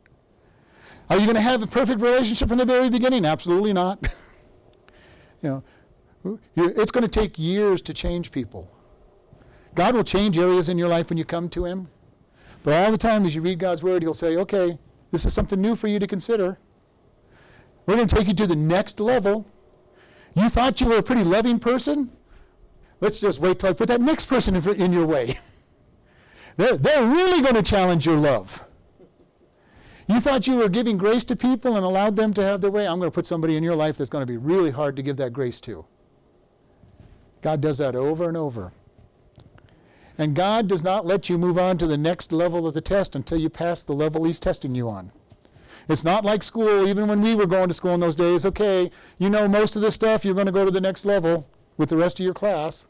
Are 1.11 1.17
you 1.19 1.25
going 1.25 1.35
to 1.35 1.43
have 1.43 1.63
a 1.63 1.67
perfect 1.67 2.01
relationship 2.01 2.49
from 2.49 2.59
the 2.59 2.65
very 2.65 2.89
beginning? 2.89 3.25
Absolutely 3.25 3.73
not. 3.73 4.01
you 5.43 5.49
know, 5.49 5.65
it's 6.57 6.91
going 6.91 7.03
to 7.03 7.11
take 7.11 7.39
years 7.39 7.83
to 7.83 7.95
change 7.95 8.31
people. 8.31 8.71
God 9.75 9.95
will 9.95 10.05
change 10.05 10.39
areas 10.39 10.69
in 10.69 10.79
your 10.79 10.89
life 10.89 11.09
when 11.09 11.19
you 11.19 11.25
come 11.25 11.49
to 11.51 11.65
Him. 11.65 11.89
But 12.63 12.75
all 12.75 12.93
the 12.93 12.99
time 12.99 13.27
as 13.27 13.35
you 13.35 13.41
read 13.41 13.59
God's 13.59 13.83
Word, 13.83 14.03
He'll 14.03 14.15
say, 14.15 14.37
okay, 14.37 14.79
this 15.11 15.25
is 15.25 15.33
something 15.33 15.61
new 15.61 15.75
for 15.75 15.89
you 15.89 15.99
to 15.99 16.07
consider. 16.07 16.59
We're 17.87 17.97
going 17.97 18.09
to 18.09 18.15
take 18.15 18.29
you 18.29 18.35
to 18.35 18.47
the 18.47 18.57
next 18.57 19.01
level. 19.01 19.47
You 20.35 20.49
thought 20.49 20.81
you 20.81 20.89
were 20.89 20.99
a 20.99 21.03
pretty 21.03 21.25
loving 21.25 21.59
person? 21.59 22.11
Let's 23.01 23.21
just 23.21 23.41
wait 23.41 23.59
till 23.59 23.71
I 23.71 23.73
put 23.73 23.89
that 23.89 24.01
next 24.01 24.27
person 24.27 24.55
in, 24.55 24.93
your 24.93 25.07
way. 25.07 25.39
they're, 26.57 26.77
they're 26.77 27.05
really 27.05 27.43
going 27.43 27.57
to 27.57 27.63
challenge 27.63 28.07
your 28.07 28.17
love. 28.17 28.65
You 30.07 30.21
thought 30.21 30.47
you 30.47 30.57
were 30.57 30.69
giving 30.69 30.97
grace 30.97 31.25
to 31.25 31.37
people 31.37 31.77
and 31.77 31.85
allowed 31.85 32.17
them 32.17 32.33
to 32.35 32.43
have 32.43 32.61
their 32.61 32.71
way? 32.71 32.87
I'm 32.87 32.99
going 32.99 33.11
to 33.11 33.15
put 33.15 33.27
somebody 33.27 33.57
in 33.57 33.63
your 33.63 33.75
life 33.75 33.97
that's 33.97 34.11
going 34.11 34.23
to 34.23 34.33
be 34.33 34.37
really 34.37 34.71
hard 34.71 34.95
to 34.97 35.03
give 35.03 35.17
that 35.17 35.33
grace 35.33 35.61
to. 35.63 35.85
God 37.43 37.61
does 37.61 37.79
that 37.79 37.95
over 37.95 38.29
and 38.29 38.37
over. 38.37 38.73
And 40.17 40.35
God 40.35 40.69
does 40.69 40.85
not 40.85 41.05
let 41.05 41.29
you 41.29 41.37
move 41.37 41.59
on 41.59 41.79
to 41.79 41.87
the 41.87 41.97
next 41.97 42.33
level 42.33 42.67
of 42.67 42.75
the 42.75 42.81
test 42.81 43.17
until 43.17 43.39
you 43.39 43.51
pass 43.51 43.83
the 43.83 43.95
level 43.95 44.25
He's 44.25 44.41
testing 44.41 44.75
you 44.75 44.89
on. 44.89 45.13
It's 45.89 46.05
not 46.05 46.25
like 46.25 46.43
school, 46.43 46.87
even 46.87 47.09
when 47.09 47.21
we 47.21 47.35
were 47.35 47.47
going 47.47 47.69
to 47.69 47.75
school 47.75 47.95
in 47.95 48.01
those 48.01 48.15
days. 48.15 48.47
Okay, 48.47 48.91
you 49.19 49.29
know 49.29 49.49
most 49.49 49.75
of 49.75 49.83
this 49.83 49.97
stuff, 49.97 50.25
you're 50.25 50.35
going 50.35 50.47
to 50.47 50.53
go 50.53 50.65
to 50.65 50.71
the 50.71 50.81
next 50.81 51.05
level 51.05 51.49
with 51.77 51.89
the 51.89 51.97
rest 51.97 52.21
of 52.21 52.25
your 52.25 52.35
class. 52.35 52.87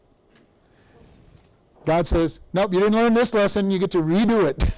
God 1.84 2.06
says, 2.06 2.40
Nope, 2.52 2.74
you 2.74 2.80
didn't 2.80 2.96
learn 2.96 3.14
this 3.14 3.34
lesson, 3.34 3.70
you 3.70 3.78
get 3.78 3.90
to 3.92 3.98
redo 3.98 4.46
it. 4.46 4.64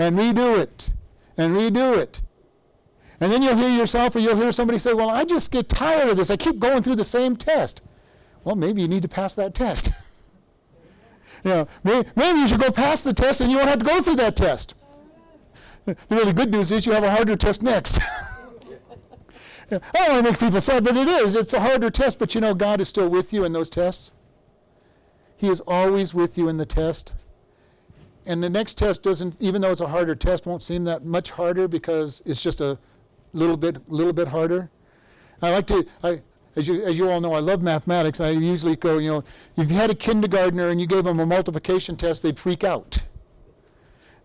And 0.00 0.16
redo 0.16 0.56
it. 0.56 0.94
And 1.36 1.56
redo 1.56 1.98
it. 1.98 2.22
And 3.20 3.32
then 3.32 3.42
you'll 3.42 3.56
hear 3.56 3.76
yourself 3.76 4.14
or 4.14 4.20
you'll 4.20 4.36
hear 4.36 4.52
somebody 4.52 4.78
say, 4.78 4.94
Well, 4.94 5.10
I 5.10 5.24
just 5.24 5.50
get 5.50 5.68
tired 5.68 6.08
of 6.08 6.16
this. 6.16 6.30
I 6.30 6.36
keep 6.36 6.60
going 6.60 6.84
through 6.84 6.94
the 6.94 7.04
same 7.04 7.34
test. 7.34 7.82
Well, 8.44 8.56
maybe 8.56 8.82
you 8.82 8.88
need 8.88 9.02
to 9.02 9.08
pass 9.08 9.34
that 9.34 9.54
test. 9.54 9.90
you 11.44 11.50
know, 11.50 11.68
maybe, 11.84 12.38
you 12.38 12.46
should 12.46 12.60
go 12.60 12.70
pass 12.70 13.02
the 13.02 13.12
test 13.12 13.40
and 13.40 13.50
you 13.50 13.58
won't 13.58 13.68
have 13.68 13.78
to 13.80 13.84
go 13.84 14.00
through 14.02 14.16
that 14.16 14.36
test. 14.36 14.74
The 15.84 15.96
really 16.10 16.32
good 16.32 16.50
news 16.50 16.70
is 16.70 16.84
you 16.86 16.92
have 16.92 17.04
a 17.04 17.10
harder 17.10 17.36
test 17.36 17.62
next. 17.62 17.98
I 19.70 19.78
don't 19.92 20.12
want 20.12 20.24
to 20.24 20.30
make 20.32 20.40
people 20.40 20.60
sad, 20.60 20.84
but 20.84 20.96
it 20.96 21.08
is. 21.08 21.36
It's 21.36 21.52
a 21.52 21.60
harder 21.60 21.90
test, 21.90 22.18
but 22.18 22.34
you 22.34 22.40
know 22.40 22.54
God 22.54 22.80
is 22.80 22.88
still 22.88 23.08
with 23.08 23.32
you 23.32 23.44
in 23.44 23.52
those 23.52 23.68
tests. 23.68 24.12
He 25.36 25.48
is 25.48 25.60
always 25.66 26.14
with 26.14 26.36
you 26.36 26.48
in 26.48 26.56
the 26.56 26.66
test. 26.66 27.14
And 28.26 28.42
the 28.42 28.50
next 28.50 28.74
test 28.74 29.02
doesn't, 29.02 29.36
even 29.40 29.62
though 29.62 29.70
it's 29.70 29.80
a 29.80 29.88
harder 29.88 30.14
test, 30.14 30.46
won't 30.46 30.62
seem 30.62 30.84
that 30.84 31.04
much 31.04 31.30
harder 31.30 31.68
because 31.68 32.22
it's 32.26 32.42
just 32.42 32.60
a 32.60 32.78
little 33.32 33.56
bit, 33.56 33.88
little 33.90 34.12
bit 34.12 34.28
harder. 34.28 34.70
I 35.40 35.50
like 35.50 35.66
to, 35.68 35.86
I, 36.02 36.20
as 36.58 36.66
you, 36.66 36.82
as 36.82 36.98
you 36.98 37.08
all 37.08 37.20
know, 37.20 37.34
I 37.34 37.38
love 37.38 37.62
mathematics. 37.62 38.20
I 38.20 38.30
usually 38.30 38.74
go, 38.74 38.98
you 38.98 39.10
know, 39.10 39.24
if 39.56 39.70
you 39.70 39.76
had 39.76 39.90
a 39.90 39.94
kindergartner 39.94 40.68
and 40.68 40.80
you 40.80 40.88
gave 40.88 41.04
them 41.04 41.20
a 41.20 41.26
multiplication 41.26 41.96
test, 41.96 42.24
they'd 42.24 42.38
freak 42.38 42.64
out. 42.64 42.98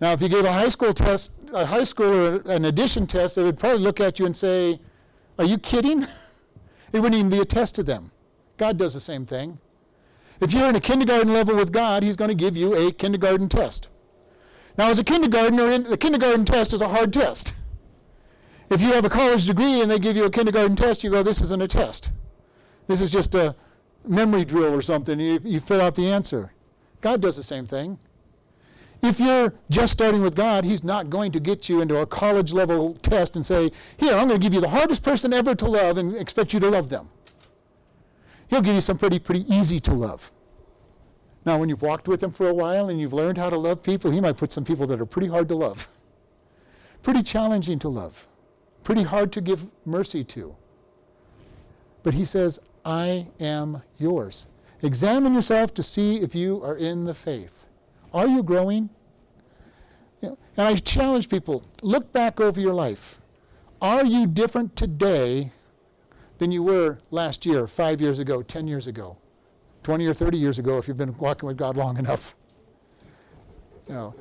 Now, 0.01 0.13
if 0.13 0.21
you 0.21 0.29
gave 0.29 0.43
a 0.43 0.51
high 0.51 0.69
school 0.69 0.93
test, 0.93 1.31
a 1.53 1.65
high 1.65 1.81
schooler 1.81 2.43
an 2.47 2.65
addition 2.65 3.05
test, 3.05 3.35
they 3.35 3.43
would 3.43 3.59
probably 3.59 3.79
look 3.79 4.01
at 4.01 4.17
you 4.19 4.25
and 4.25 4.35
say, 4.35 4.79
"Are 5.37 5.45
you 5.45 5.59
kidding?" 5.59 6.01
it 6.91 6.99
wouldn't 6.99 7.15
even 7.15 7.29
be 7.29 7.39
a 7.39 7.45
test 7.45 7.75
to 7.75 7.83
them. 7.83 8.11
God 8.57 8.77
does 8.77 8.95
the 8.95 8.99
same 8.99 9.25
thing. 9.25 9.59
If 10.41 10.51
you're 10.53 10.67
in 10.67 10.75
a 10.75 10.81
kindergarten 10.81 11.31
level 11.31 11.55
with 11.55 11.71
God, 11.71 12.01
He's 12.01 12.15
going 12.15 12.29
to 12.29 12.35
give 12.35 12.57
you 12.57 12.75
a 12.75 12.91
kindergarten 12.91 13.47
test. 13.47 13.89
Now, 14.75 14.89
as 14.89 14.97
a 14.97 15.03
kindergartner, 15.03 15.77
the 15.77 15.97
kindergarten 15.97 16.45
test 16.45 16.73
is 16.73 16.81
a 16.81 16.89
hard 16.89 17.13
test. 17.13 17.53
If 18.71 18.81
you 18.81 18.91
have 18.93 19.05
a 19.05 19.09
college 19.09 19.45
degree 19.45 19.81
and 19.81 19.91
they 19.91 19.99
give 19.99 20.17
you 20.17 20.25
a 20.25 20.31
kindergarten 20.31 20.75
test, 20.75 21.03
you 21.03 21.11
go, 21.11 21.21
"This 21.21 21.41
isn't 21.41 21.61
a 21.61 21.67
test." 21.67 22.11
This 22.87 23.01
is 23.01 23.11
just 23.11 23.35
a 23.35 23.55
memory 24.05 24.45
drill 24.45 24.73
or 24.73 24.81
something. 24.81 25.19
You, 25.19 25.39
you 25.43 25.59
fill 25.59 25.81
out 25.81 25.95
the 25.95 26.09
answer. 26.09 26.53
God 27.01 27.21
does 27.21 27.35
the 27.35 27.43
same 27.43 27.65
thing. 27.65 27.99
If 29.01 29.19
you're 29.19 29.53
just 29.69 29.91
starting 29.91 30.21
with 30.21 30.33
God, 30.33 30.63
He's 30.63 30.83
not 30.83 31.09
going 31.09 31.33
to 31.33 31.39
get 31.39 31.67
you 31.67 31.81
into 31.81 31.97
a 31.97 32.05
college 32.05 32.53
level 32.53 32.93
test 32.95 33.35
and 33.35 33.45
say, 33.45 33.71
Here, 33.97 34.13
I'm 34.13 34.29
going 34.29 34.39
to 34.39 34.43
give 34.43 34.53
you 34.53 34.61
the 34.61 34.69
hardest 34.69 35.03
person 35.03 35.33
ever 35.33 35.53
to 35.55 35.65
love 35.65 35.97
and 35.97 36.15
expect 36.15 36.53
you 36.53 36.59
to 36.61 36.69
love 36.69 36.89
them. 36.89 37.09
He'll 38.47 38.61
give 38.61 38.75
you 38.75 38.81
some 38.81 38.97
pretty, 38.97 39.19
pretty 39.19 39.43
easy 39.53 39.79
to 39.81 39.93
love. 39.93 40.31
Now, 41.45 41.57
when 41.57 41.67
you've 41.67 41.81
walked 41.81 42.07
with 42.07 42.23
Him 42.23 42.31
for 42.31 42.47
a 42.47 42.53
while 42.53 42.89
and 42.89 42.97
you've 42.99 43.11
learned 43.11 43.37
how 43.37 43.49
to 43.49 43.57
love 43.57 43.83
people, 43.83 44.09
He 44.09 44.21
might 44.21 44.37
put 44.37 44.53
some 44.53 44.63
people 44.63 44.87
that 44.87 45.01
are 45.01 45.05
pretty 45.05 45.27
hard 45.27 45.49
to 45.49 45.55
love, 45.55 45.89
pretty 47.01 47.23
challenging 47.23 47.79
to 47.79 47.89
love, 47.89 48.29
pretty 48.83 49.03
hard 49.03 49.33
to 49.33 49.41
give 49.41 49.65
mercy 49.85 50.23
to. 50.23 50.55
But 52.03 52.13
He 52.13 52.23
says, 52.23 52.59
I 52.85 53.27
am 53.39 53.81
yours. 53.97 54.47
Examine 54.81 55.33
yourself 55.33 55.73
to 55.75 55.83
see 55.83 56.17
if 56.17 56.35
you 56.35 56.61
are 56.63 56.77
in 56.77 57.05
the 57.05 57.13
faith. 57.13 57.67
Are 58.13 58.27
you 58.27 58.43
growing? 58.43 58.89
and 60.55 60.67
I 60.67 60.75
challenge 60.75 61.29
people 61.29 61.63
look 61.81 62.13
back 62.13 62.39
over 62.39 62.59
your 62.59 62.73
life. 62.73 63.19
Are 63.81 64.05
you 64.05 64.27
different 64.27 64.75
today 64.75 65.51
than 66.37 66.51
you 66.51 66.63
were 66.63 66.99
last 67.11 67.45
year, 67.45 67.67
five 67.67 68.01
years 68.01 68.19
ago, 68.19 68.41
10 68.41 68.67
years 68.67 68.87
ago, 68.87 69.17
20 69.83 70.05
or 70.05 70.13
30 70.13 70.37
years 70.37 70.59
ago 70.59 70.77
if 70.77 70.87
you've 70.87 70.97
been 70.97 71.17
walking 71.17 71.47
with 71.47 71.57
God 71.57 71.75
long 71.75 71.97
enough? 71.97 72.35
You 73.87 73.95
know, 73.95 74.15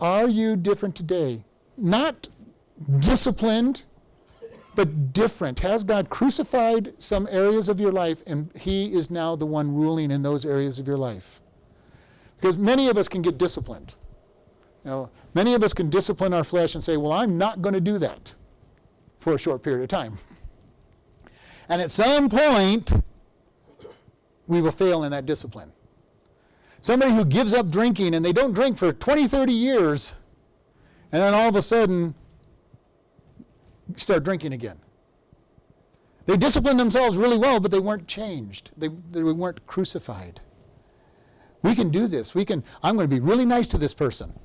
are 0.00 0.28
you 0.28 0.56
different 0.56 0.94
today? 0.94 1.44
Not 1.76 2.28
disciplined, 2.98 3.84
but 4.78 5.12
different. 5.12 5.58
Has 5.58 5.82
God 5.82 6.08
crucified 6.08 6.94
some 7.00 7.26
areas 7.32 7.68
of 7.68 7.80
your 7.80 7.90
life 7.90 8.22
and 8.28 8.48
He 8.54 8.94
is 8.94 9.10
now 9.10 9.34
the 9.34 9.44
one 9.44 9.74
ruling 9.74 10.12
in 10.12 10.22
those 10.22 10.46
areas 10.46 10.78
of 10.78 10.86
your 10.86 10.96
life? 10.96 11.40
Because 12.36 12.56
many 12.56 12.86
of 12.88 12.96
us 12.96 13.08
can 13.08 13.20
get 13.20 13.38
disciplined. 13.38 13.96
You 14.84 14.90
know, 14.90 15.10
many 15.34 15.54
of 15.54 15.64
us 15.64 15.74
can 15.74 15.90
discipline 15.90 16.32
our 16.32 16.44
flesh 16.44 16.76
and 16.76 16.84
say, 16.84 16.96
Well, 16.96 17.10
I'm 17.10 17.36
not 17.36 17.60
going 17.60 17.74
to 17.74 17.80
do 17.80 17.98
that 17.98 18.36
for 19.18 19.34
a 19.34 19.38
short 19.38 19.64
period 19.64 19.82
of 19.82 19.88
time. 19.88 20.16
And 21.70 21.82
at 21.82 21.90
some 21.90 22.30
point, 22.30 22.94
we 24.46 24.62
will 24.62 24.70
fail 24.70 25.04
in 25.04 25.10
that 25.10 25.26
discipline. 25.26 25.70
Somebody 26.80 27.12
who 27.12 27.26
gives 27.26 27.52
up 27.52 27.68
drinking 27.68 28.14
and 28.14 28.24
they 28.24 28.32
don't 28.32 28.54
drink 28.54 28.78
for 28.78 28.90
20, 28.90 29.26
30 29.28 29.52
years, 29.52 30.14
and 31.12 31.20
then 31.20 31.34
all 31.34 31.46
of 31.46 31.56
a 31.56 31.60
sudden 31.60 32.14
start 33.96 34.24
drinking 34.24 34.52
again. 34.52 34.78
They 36.26 36.36
disciplined 36.36 36.78
themselves 36.78 37.16
really 37.16 37.38
well, 37.38 37.58
but 37.58 37.70
they 37.70 37.78
weren't 37.78 38.06
changed. 38.06 38.70
They, 38.76 38.88
they 38.88 39.22
weren't 39.22 39.66
crucified. 39.66 40.40
We 41.62 41.74
can 41.74 41.88
do 41.88 42.06
this. 42.06 42.34
We 42.34 42.44
can, 42.44 42.62
I'm 42.82 42.96
going 42.96 43.08
to 43.08 43.14
be 43.14 43.20
really 43.20 43.46
nice 43.46 43.66
to 43.68 43.78
this 43.78 43.94
person. 43.94 44.38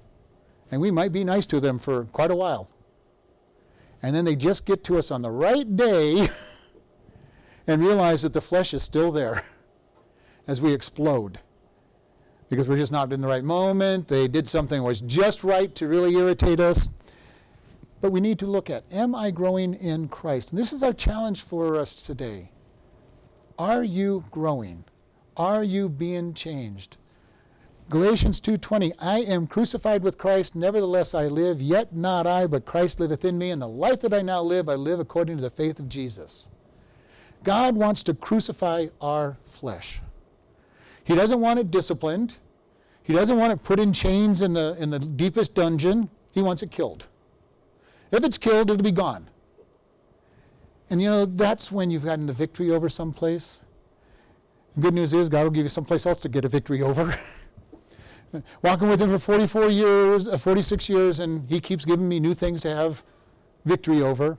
And 0.72 0.80
we 0.82 0.92
might 0.92 1.12
be 1.12 1.24
nice 1.24 1.46
to 1.48 1.60
them 1.60 1.78
for 1.78 2.06
quite 2.06 2.32
a 2.32 2.36
while. 2.36 2.70
And 4.02 4.16
then 4.16 4.26
they 4.26 4.36
just 4.36 4.66
get 4.66 4.84
to 4.86 4.98
us 4.98 5.12
on 5.12 5.22
the 5.22 5.30
right 5.30 5.76
day 5.76 6.28
and 7.68 7.82
realize 7.82 8.22
that 8.22 8.34
the 8.34 8.42
flesh 8.42 8.74
is 8.74 8.84
still 8.84 9.12
there 9.12 9.44
as 10.48 10.62
we 10.62 10.74
explode. 10.74 11.40
Because 12.50 12.70
we're 12.70 12.78
just 12.78 12.92
not 12.92 13.12
in 13.12 13.22
the 13.22 13.28
right 13.28 13.44
moment. 13.44 14.08
They 14.08 14.28
did 14.28 14.48
something 14.48 14.80
that 14.80 14.88
was 14.88 15.02
just 15.02 15.44
right 15.44 15.74
to 15.76 15.88
really 15.88 16.16
irritate 16.16 16.60
us. 16.60 16.90
But 18.04 18.12
we 18.12 18.20
need 18.20 18.38
to 18.40 18.48
look 18.48 18.70
at 18.70 18.84
am 18.92 19.16
I 19.16 19.32
growing 19.32 19.76
in 19.76 20.10
Christ? 20.10 20.50
And 20.50 20.60
this 20.60 20.74
is 20.74 20.84
our 20.84 20.92
challenge 20.92 21.42
for 21.42 21.78
us 21.78 21.96
today. 21.96 22.52
Are 23.58 23.82
you 23.82 24.26
growing? 24.30 24.84
Are 25.38 25.64
you 25.64 25.88
being 25.88 26.34
changed? 26.34 26.98
Galatians 27.88 28.42
2:20 28.42 28.92
I 29.00 29.20
am 29.20 29.48
crucified 29.48 30.04
with 30.04 30.18
Christ 30.18 30.54
nevertheless 30.54 31.14
I 31.14 31.28
live 31.28 31.62
yet 31.62 31.96
not 31.96 32.28
I 32.28 32.46
but 32.46 32.66
Christ 32.66 33.00
liveth 33.00 33.24
in 33.24 33.38
me 33.38 33.52
and 33.52 33.62
the 33.62 33.70
life 33.70 34.02
that 34.02 34.14
I 34.14 34.22
now 34.22 34.42
live 34.42 34.68
I 34.68 34.76
live 34.76 35.00
according 35.00 35.38
to 35.38 35.42
the 35.42 35.50
faith 35.50 35.80
of 35.80 35.88
Jesus. 35.88 36.50
God 37.46 37.74
wants 37.78 38.04
to 38.04 38.14
crucify 38.14 38.88
our 39.00 39.38
flesh. 39.44 40.02
He 41.06 41.16
doesn't 41.16 41.40
want 41.40 41.60
it 41.60 41.72
disciplined. 41.72 42.36
He 43.02 43.14
doesn't 43.14 43.38
want 43.38 43.54
it 43.54 43.64
put 43.64 43.80
in 43.80 43.94
chains 43.94 44.42
in 44.42 44.52
the 44.52 44.76
in 44.78 44.90
the 44.90 45.00
deepest 45.00 45.56
dungeon. 45.56 46.10
He 46.34 46.42
wants 46.42 46.64
it 46.64 46.70
killed. 46.70 47.08
If 48.14 48.24
it's 48.24 48.38
killed, 48.38 48.70
it'll 48.70 48.84
be 48.84 48.92
gone. 48.92 49.28
And 50.90 51.02
you 51.02 51.10
know, 51.10 51.26
that's 51.26 51.72
when 51.72 51.90
you've 51.90 52.06
gotten 52.06 52.28
the 52.28 52.34
victory 52.34 52.70
over 52.70 52.88
someplace. 52.88 53.60
The 54.76 54.82
good 54.82 54.94
news 54.94 55.14
is 55.14 55.30
God 55.30 55.44
will 55.44 55.50
give 55.50 55.64
you 55.64 55.70
someplace 55.70 56.06
else 56.06 56.20
to 56.22 56.30
get 56.30 56.46
a 56.46 56.48
victory 56.48 56.84
over. 56.84 57.16
Walking 58.62 58.88
with 58.88 59.02
Him 59.02 59.10
for 59.10 59.18
44 59.18 59.70
years, 59.70 60.28
uh, 60.28 60.38
46 60.38 60.90
years, 60.90 61.20
and 61.20 61.50
He 61.50 61.60
keeps 61.60 61.86
giving 61.86 62.08
me 62.08 62.20
new 62.20 62.36
things 62.36 62.62
to 62.62 62.76
have 62.76 63.04
victory 63.66 64.04
over. 64.04 64.38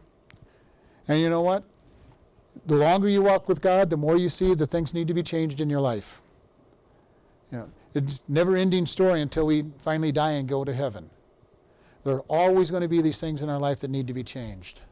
And 1.08 1.20
you 1.20 1.28
know 1.28 1.40
what? 1.40 1.64
The 2.66 2.76
longer 2.76 3.08
you 3.08 3.22
walk 3.22 3.48
with 3.48 3.60
God, 3.60 3.90
the 3.90 3.96
more 3.96 4.16
you 4.16 4.28
see 4.28 4.54
that 4.54 4.68
things 4.68 4.94
need 4.94 5.08
to 5.08 5.14
be 5.14 5.22
changed 5.24 5.60
in 5.60 5.68
your 5.68 5.80
life. 5.80 6.22
You 7.50 7.58
know, 7.58 7.70
it's 7.92 8.22
never 8.28 8.56
ending 8.56 8.86
story 8.86 9.20
until 9.20 9.46
we 9.46 9.64
finally 9.78 10.12
die 10.12 10.32
and 10.32 10.48
go 10.48 10.64
to 10.64 10.72
heaven. 10.72 11.10
There 12.04 12.16
are 12.16 12.24
always 12.28 12.70
going 12.70 12.82
to 12.82 12.88
be 12.88 13.00
these 13.00 13.18
things 13.18 13.42
in 13.42 13.48
our 13.48 13.58
life 13.58 13.80
that 13.80 13.90
need 13.90 14.06
to 14.06 14.14
be 14.14 14.22
changed 14.22 14.82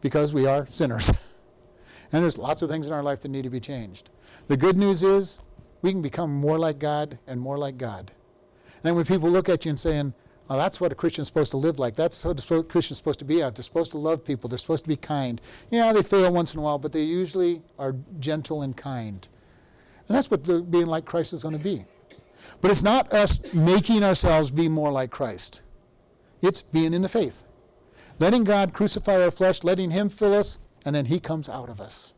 because 0.00 0.34
we 0.34 0.46
are 0.46 0.66
sinners. 0.66 1.08
and 2.12 2.22
there's 2.22 2.38
lots 2.38 2.62
of 2.62 2.68
things 2.68 2.88
in 2.88 2.92
our 2.92 3.02
life 3.02 3.20
that 3.20 3.28
need 3.28 3.44
to 3.44 3.50
be 3.50 3.60
changed. 3.60 4.10
The 4.48 4.56
good 4.56 4.76
news 4.76 5.02
is 5.02 5.40
we 5.82 5.92
can 5.92 6.02
become 6.02 6.34
more 6.34 6.58
like 6.58 6.78
God 6.78 7.18
and 7.26 7.40
more 7.40 7.56
like 7.56 7.78
God. 7.78 8.10
And 8.64 8.82
then 8.82 8.94
when 8.96 9.04
people 9.04 9.30
look 9.30 9.48
at 9.48 9.64
you 9.64 9.70
and 9.70 9.78
saying, 9.78 10.12
oh, 10.50 10.56
that's 10.56 10.80
what 10.80 10.92
a 10.92 10.94
Christian's 10.94 11.28
supposed 11.28 11.52
to 11.52 11.56
live 11.56 11.78
like. 11.78 11.94
That's 11.94 12.24
what 12.24 12.50
a 12.50 12.62
Christian's 12.62 12.98
supposed 12.98 13.18
to 13.20 13.24
be 13.24 13.42
at. 13.42 13.54
They're 13.54 13.62
supposed 13.62 13.92
to 13.92 13.98
love 13.98 14.24
people. 14.24 14.48
They're 14.48 14.58
supposed 14.58 14.84
to 14.84 14.88
be 14.88 14.96
kind. 14.96 15.40
Yeah, 15.70 15.92
they 15.92 16.02
fail 16.02 16.32
once 16.32 16.54
in 16.54 16.60
a 16.60 16.62
while, 16.62 16.78
but 16.78 16.92
they 16.92 17.02
usually 17.02 17.62
are 17.78 17.94
gentle 18.18 18.62
and 18.62 18.76
kind. 18.76 19.26
And 20.08 20.16
that's 20.16 20.30
what 20.30 20.42
being 20.70 20.86
like 20.86 21.04
Christ 21.04 21.32
is 21.32 21.42
going 21.42 21.56
to 21.56 21.62
be. 21.62 21.84
But 22.60 22.70
it's 22.70 22.82
not 22.82 23.12
us 23.12 23.52
making 23.54 24.04
ourselves 24.04 24.50
be 24.50 24.68
more 24.68 24.92
like 24.92 25.10
Christ. 25.10 25.62
It's 26.44 26.60
being 26.60 26.92
in 26.92 27.02
the 27.02 27.08
faith. 27.08 27.44
Letting 28.18 28.44
God 28.44 28.74
crucify 28.74 29.22
our 29.22 29.30
flesh, 29.30 29.64
letting 29.64 29.90
Him 29.90 30.08
fill 30.08 30.34
us, 30.34 30.58
and 30.84 30.94
then 30.94 31.06
He 31.06 31.18
comes 31.18 31.48
out 31.48 31.68
of 31.68 31.80
us. 31.80 32.14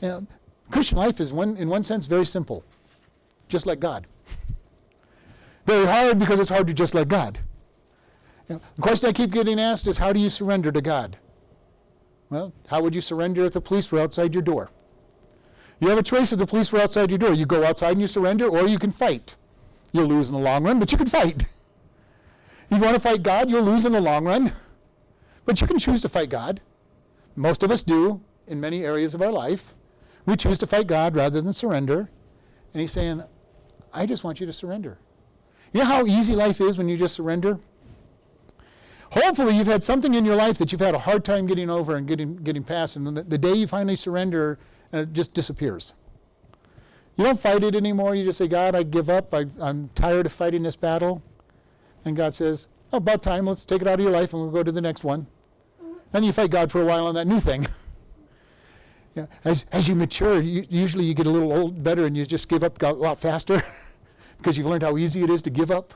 You 0.00 0.08
know, 0.08 0.26
Christian 0.70 0.98
life 0.98 1.18
is, 1.18 1.32
one, 1.32 1.56
in 1.56 1.68
one 1.68 1.82
sense, 1.82 2.06
very 2.06 2.26
simple, 2.26 2.62
just 3.48 3.66
like 3.66 3.80
God. 3.80 4.06
Very 5.64 5.86
hard 5.86 6.18
because 6.18 6.40
it's 6.40 6.50
hard 6.50 6.66
to 6.66 6.74
just 6.74 6.94
like 6.94 7.08
God. 7.08 7.38
You 8.48 8.56
know, 8.56 8.60
the 8.76 8.82
question 8.82 9.08
I 9.08 9.12
keep 9.12 9.30
getting 9.30 9.58
asked 9.58 9.86
is 9.86 9.98
how 9.98 10.12
do 10.12 10.20
you 10.20 10.30
surrender 10.30 10.70
to 10.70 10.80
God? 10.80 11.16
Well, 12.30 12.52
how 12.68 12.82
would 12.82 12.94
you 12.94 13.00
surrender 13.00 13.44
if 13.44 13.52
the 13.52 13.60
police 13.60 13.90
were 13.90 14.00
outside 14.00 14.34
your 14.34 14.42
door? 14.42 14.70
You 15.80 15.88
have 15.88 15.98
a 15.98 16.02
choice 16.02 16.32
if 16.32 16.38
the 16.38 16.46
police 16.46 16.72
were 16.72 16.80
outside 16.80 17.10
your 17.10 17.18
door. 17.18 17.32
You 17.32 17.46
go 17.46 17.64
outside 17.64 17.92
and 17.92 18.00
you 18.00 18.06
surrender, 18.06 18.46
or 18.46 18.66
you 18.66 18.78
can 18.78 18.90
fight. 18.90 19.36
You'll 19.92 20.06
lose 20.06 20.28
in 20.28 20.34
the 20.34 20.40
long 20.40 20.64
run, 20.64 20.78
but 20.78 20.92
you 20.92 20.98
can 20.98 21.06
fight. 21.06 21.46
If 22.70 22.78
you 22.78 22.84
want 22.84 22.94
to 22.94 23.00
fight 23.00 23.22
God, 23.22 23.50
you'll 23.50 23.62
lose 23.62 23.86
in 23.86 23.92
the 23.92 24.00
long 24.00 24.26
run. 24.26 24.52
But 25.44 25.60
you 25.60 25.66
can 25.66 25.78
choose 25.78 26.02
to 26.02 26.08
fight 26.08 26.28
God. 26.28 26.60
Most 27.34 27.62
of 27.62 27.70
us 27.70 27.82
do 27.82 28.20
in 28.46 28.60
many 28.60 28.84
areas 28.84 29.14
of 29.14 29.22
our 29.22 29.32
life. 29.32 29.74
We 30.26 30.36
choose 30.36 30.58
to 30.58 30.66
fight 30.66 30.86
God 30.86 31.16
rather 31.16 31.40
than 31.40 31.52
surrender. 31.52 32.10
And 32.72 32.80
He's 32.80 32.92
saying, 32.92 33.22
I 33.92 34.04
just 34.04 34.24
want 34.24 34.40
you 34.40 34.46
to 34.46 34.52
surrender. 34.52 34.98
You 35.72 35.80
know 35.80 35.86
how 35.86 36.04
easy 36.04 36.34
life 36.34 36.60
is 36.60 36.76
when 36.76 36.88
you 36.88 36.96
just 36.96 37.14
surrender? 37.14 37.58
Hopefully, 39.12 39.56
you've 39.56 39.66
had 39.66 39.82
something 39.82 40.14
in 40.14 40.26
your 40.26 40.36
life 40.36 40.58
that 40.58 40.70
you've 40.70 40.82
had 40.82 40.94
a 40.94 40.98
hard 40.98 41.24
time 41.24 41.46
getting 41.46 41.70
over 41.70 41.96
and 41.96 42.06
getting, 42.06 42.36
getting 42.36 42.62
past, 42.62 42.96
and 42.96 43.16
the, 43.16 43.22
the 43.22 43.38
day 43.38 43.54
you 43.54 43.66
finally 43.66 43.96
surrender, 43.96 44.58
uh, 44.92 44.98
it 44.98 45.14
just 45.14 45.32
disappears. 45.32 45.94
You 47.16 47.24
don't 47.24 47.40
fight 47.40 47.64
it 47.64 47.74
anymore. 47.74 48.14
You 48.14 48.24
just 48.24 48.38
say, 48.38 48.46
God, 48.46 48.74
I 48.74 48.82
give 48.82 49.08
up. 49.08 49.32
I, 49.32 49.46
I'm 49.60 49.88
tired 49.88 50.26
of 50.26 50.32
fighting 50.32 50.62
this 50.62 50.76
battle. 50.76 51.22
And 52.08 52.16
God 52.16 52.34
says, 52.34 52.68
oh, 52.92 52.96
about 52.96 53.22
time, 53.22 53.46
let's 53.46 53.64
take 53.64 53.82
it 53.82 53.88
out 53.88 53.94
of 53.94 54.00
your 54.00 54.10
life 54.10 54.32
and 54.32 54.42
we'll 54.42 54.50
go 54.50 54.62
to 54.62 54.72
the 54.72 54.80
next 54.80 55.04
one. 55.04 55.26
Then 56.10 56.24
you 56.24 56.32
fight 56.32 56.50
God 56.50 56.72
for 56.72 56.82
a 56.82 56.84
while 56.84 57.06
on 57.06 57.14
that 57.14 57.26
new 57.26 57.38
thing. 57.38 57.66
know, 59.18 59.28
as, 59.44 59.66
as 59.72 59.88
you 59.88 59.94
mature, 59.94 60.40
you, 60.40 60.64
usually 60.70 61.04
you 61.04 61.14
get 61.14 61.26
a 61.26 61.30
little 61.30 61.52
old, 61.52 61.82
better 61.82 62.06
and 62.06 62.16
you 62.16 62.24
just 62.24 62.48
give 62.48 62.64
up 62.64 62.82
a 62.82 62.92
lot 62.92 63.20
faster 63.20 63.60
because 64.38 64.56
you've 64.56 64.66
learned 64.66 64.82
how 64.82 64.96
easy 64.96 65.22
it 65.22 65.30
is 65.30 65.42
to 65.42 65.50
give 65.50 65.70
up. 65.70 65.94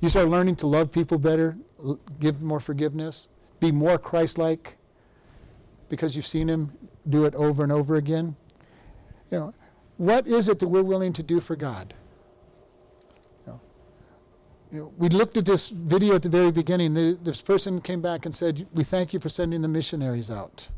You 0.00 0.08
start 0.08 0.28
learning 0.28 0.56
to 0.56 0.66
love 0.66 0.90
people 0.90 1.18
better, 1.18 1.56
l- 1.82 2.00
give 2.20 2.42
more 2.42 2.60
forgiveness, 2.60 3.28
be 3.60 3.70
more 3.70 3.98
Christ 3.98 4.38
like 4.38 4.76
because 5.88 6.16
you've 6.16 6.26
seen 6.26 6.48
Him 6.48 6.72
do 7.08 7.24
it 7.24 7.34
over 7.34 7.62
and 7.62 7.70
over 7.70 7.96
again. 7.96 8.34
You 9.30 9.38
know, 9.38 9.54
what 9.96 10.26
is 10.26 10.48
it 10.48 10.58
that 10.58 10.68
we're 10.68 10.82
willing 10.82 11.12
to 11.12 11.22
do 11.22 11.38
for 11.40 11.54
God? 11.54 11.94
You 14.74 14.80
know, 14.80 14.92
we 14.98 15.08
looked 15.08 15.36
at 15.36 15.44
this 15.44 15.70
video 15.70 16.16
at 16.16 16.24
the 16.24 16.28
very 16.28 16.50
beginning. 16.50 16.94
The, 16.94 17.16
this 17.22 17.40
person 17.40 17.80
came 17.80 18.00
back 18.00 18.26
and 18.26 18.34
said, 18.34 18.66
We 18.74 18.82
thank 18.82 19.14
you 19.14 19.20
for 19.20 19.28
sending 19.28 19.62
the 19.62 19.68
missionaries 19.68 20.32
out. 20.32 20.68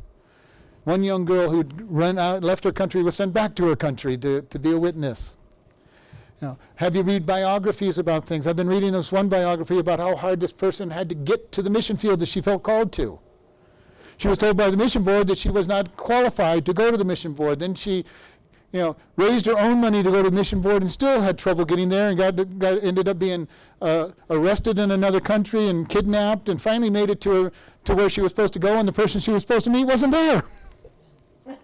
One 0.84 1.02
young 1.02 1.24
girl 1.24 1.48
who'd 1.48 1.90
run 1.90 2.18
out, 2.18 2.44
left 2.44 2.64
her 2.64 2.72
country, 2.72 3.02
was 3.02 3.16
sent 3.16 3.32
back 3.32 3.54
to 3.54 3.64
her 3.68 3.74
country 3.74 4.18
to, 4.18 4.42
to 4.42 4.58
be 4.58 4.72
a 4.72 4.78
witness. 4.78 5.38
You 6.42 6.48
know, 6.48 6.58
have 6.74 6.94
you 6.94 7.04
read 7.04 7.24
biographies 7.24 7.96
about 7.96 8.26
things? 8.26 8.46
I've 8.46 8.54
been 8.54 8.68
reading 8.68 8.92
this 8.92 9.10
one 9.10 9.30
biography 9.30 9.78
about 9.78 9.98
how 9.98 10.14
hard 10.14 10.40
this 10.40 10.52
person 10.52 10.90
had 10.90 11.08
to 11.08 11.14
get 11.14 11.50
to 11.52 11.62
the 11.62 11.70
mission 11.70 11.96
field 11.96 12.20
that 12.20 12.26
she 12.26 12.42
felt 12.42 12.64
called 12.64 12.92
to. 12.92 13.18
She 14.18 14.28
was 14.28 14.36
told 14.36 14.58
by 14.58 14.68
the 14.68 14.76
mission 14.76 15.04
board 15.04 15.26
that 15.28 15.38
she 15.38 15.48
was 15.48 15.68
not 15.68 15.96
qualified 15.96 16.66
to 16.66 16.74
go 16.74 16.90
to 16.90 16.98
the 16.98 17.04
mission 17.04 17.32
board. 17.32 17.60
Then 17.60 17.74
she, 17.74 18.04
you 18.72 18.80
know, 18.80 18.96
raised 19.16 19.46
her 19.46 19.58
own 19.58 19.80
money 19.80 20.02
to 20.02 20.10
go 20.10 20.22
to 20.22 20.30
mission 20.30 20.60
board 20.60 20.82
and 20.82 20.90
still 20.90 21.20
had 21.20 21.38
trouble 21.38 21.64
getting 21.64 21.88
there 21.88 22.10
and 22.10 22.18
got, 22.18 22.58
got 22.58 22.82
ended 22.82 23.08
up 23.08 23.18
being 23.18 23.48
uh, 23.80 24.10
arrested 24.28 24.78
in 24.78 24.90
another 24.90 25.20
country 25.20 25.68
and 25.68 25.88
kidnapped 25.88 26.48
and 26.48 26.60
finally 26.60 26.90
made 26.90 27.08
it 27.10 27.20
to 27.22 27.44
her, 27.44 27.52
to 27.84 27.94
where 27.94 28.08
she 28.08 28.20
was 28.20 28.32
supposed 28.32 28.52
to 28.52 28.58
go 28.58 28.76
and 28.76 28.88
the 28.88 28.92
person 28.92 29.20
she 29.20 29.30
was 29.30 29.42
supposed 29.42 29.64
to 29.64 29.70
meet 29.70 29.84
wasn't 29.84 30.12
there. 30.12 30.42
you 31.46 31.56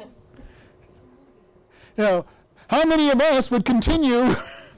know, 1.98 2.24
how 2.68 2.84
many 2.84 3.10
of 3.10 3.20
us 3.20 3.50
would 3.50 3.64
continue 3.64 4.28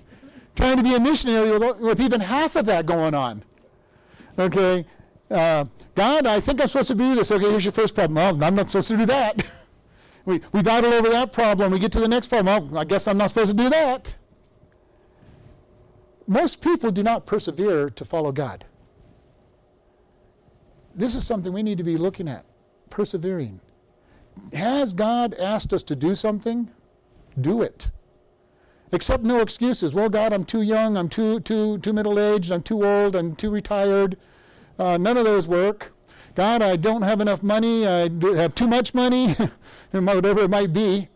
trying 0.57 0.77
to 0.77 0.83
be 0.83 0.95
a 0.95 1.01
missionary 1.01 1.57
with, 1.57 1.79
with 1.79 2.01
even 2.01 2.21
half 2.21 2.57
of 2.57 2.67
that 2.67 2.87
going 2.87 3.15
on? 3.15 3.45
Okay, 4.39 4.85
uh, 5.31 5.65
God, 5.95 6.27
I 6.27 6.41
think 6.41 6.61
I'm 6.61 6.67
supposed 6.67 6.89
to 6.89 6.95
do 6.95 7.15
this. 7.15 7.31
Okay, 7.31 7.49
here's 7.49 7.65
your 7.65 7.73
first 7.73 7.95
problem. 7.95 8.17
Well, 8.17 8.43
I'm 8.43 8.55
not 8.55 8.71
supposed 8.71 8.89
to 8.89 8.97
do 8.97 9.07
that. 9.07 9.47
we, 10.25 10.41
we 10.53 10.63
battle 10.63 10.93
over 10.93 11.09
that 11.11 11.33
problem. 11.33 11.73
We 11.73 11.79
get 11.79 11.93
to 11.93 12.01
the 12.01 12.09
next 12.09 12.29
problem. 12.29 12.71
Well, 12.71 12.81
I 12.81 12.85
guess 12.85 13.07
I'm 13.07 13.19
not 13.19 13.29
supposed 13.29 13.57
to 13.57 13.63
do 13.63 13.69
that. 13.71 14.17
Most 16.27 16.63
people 16.63 16.91
do 16.91 17.03
not 17.03 17.27
persevere 17.27 17.91
to 17.91 18.05
follow 18.05 18.33
God. 18.33 18.65
This 20.95 21.15
is 21.15 21.27
something 21.27 21.53
we 21.53 21.63
need 21.63 21.79
to 21.79 21.85
be 21.85 21.97
looking 21.97 22.29
at 22.29 22.45
persevering. 22.89 23.61
Has 24.53 24.93
God 24.93 25.35
asked 25.35 25.73
us 25.73 25.83
to 25.85 25.97
do 25.97 26.15
something? 26.15 26.71
Do 27.41 27.63
it. 27.63 27.91
Accept 28.93 29.25
no 29.25 29.41
excuses. 29.41 29.93
Well, 29.93 30.09
God, 30.09 30.33
I'm 30.33 30.45
too 30.45 30.63
young, 30.63 30.97
I'm 30.97 31.09
too, 31.09 31.41
too, 31.41 31.79
too 31.79 31.93
middle 31.93 32.19
aged, 32.19 32.53
I'm 32.53 32.63
too 32.63 32.85
old, 32.85 33.17
I'm 33.17 33.35
too 33.35 33.51
retired. 33.51 34.17
Uh, 34.79 34.97
none 34.97 35.17
of 35.17 35.25
those 35.25 35.49
work. 35.49 35.94
God, 36.35 36.63
I 36.63 36.77
don't 36.77 37.03
have 37.03 37.21
enough 37.21 37.43
money, 37.43 37.87
I 37.87 38.09
have 38.37 38.55
too 38.55 38.67
much 38.67 38.93
money, 38.93 39.35
whatever 39.91 40.41
it 40.41 40.51
might 40.51 40.73
be. 40.73 41.09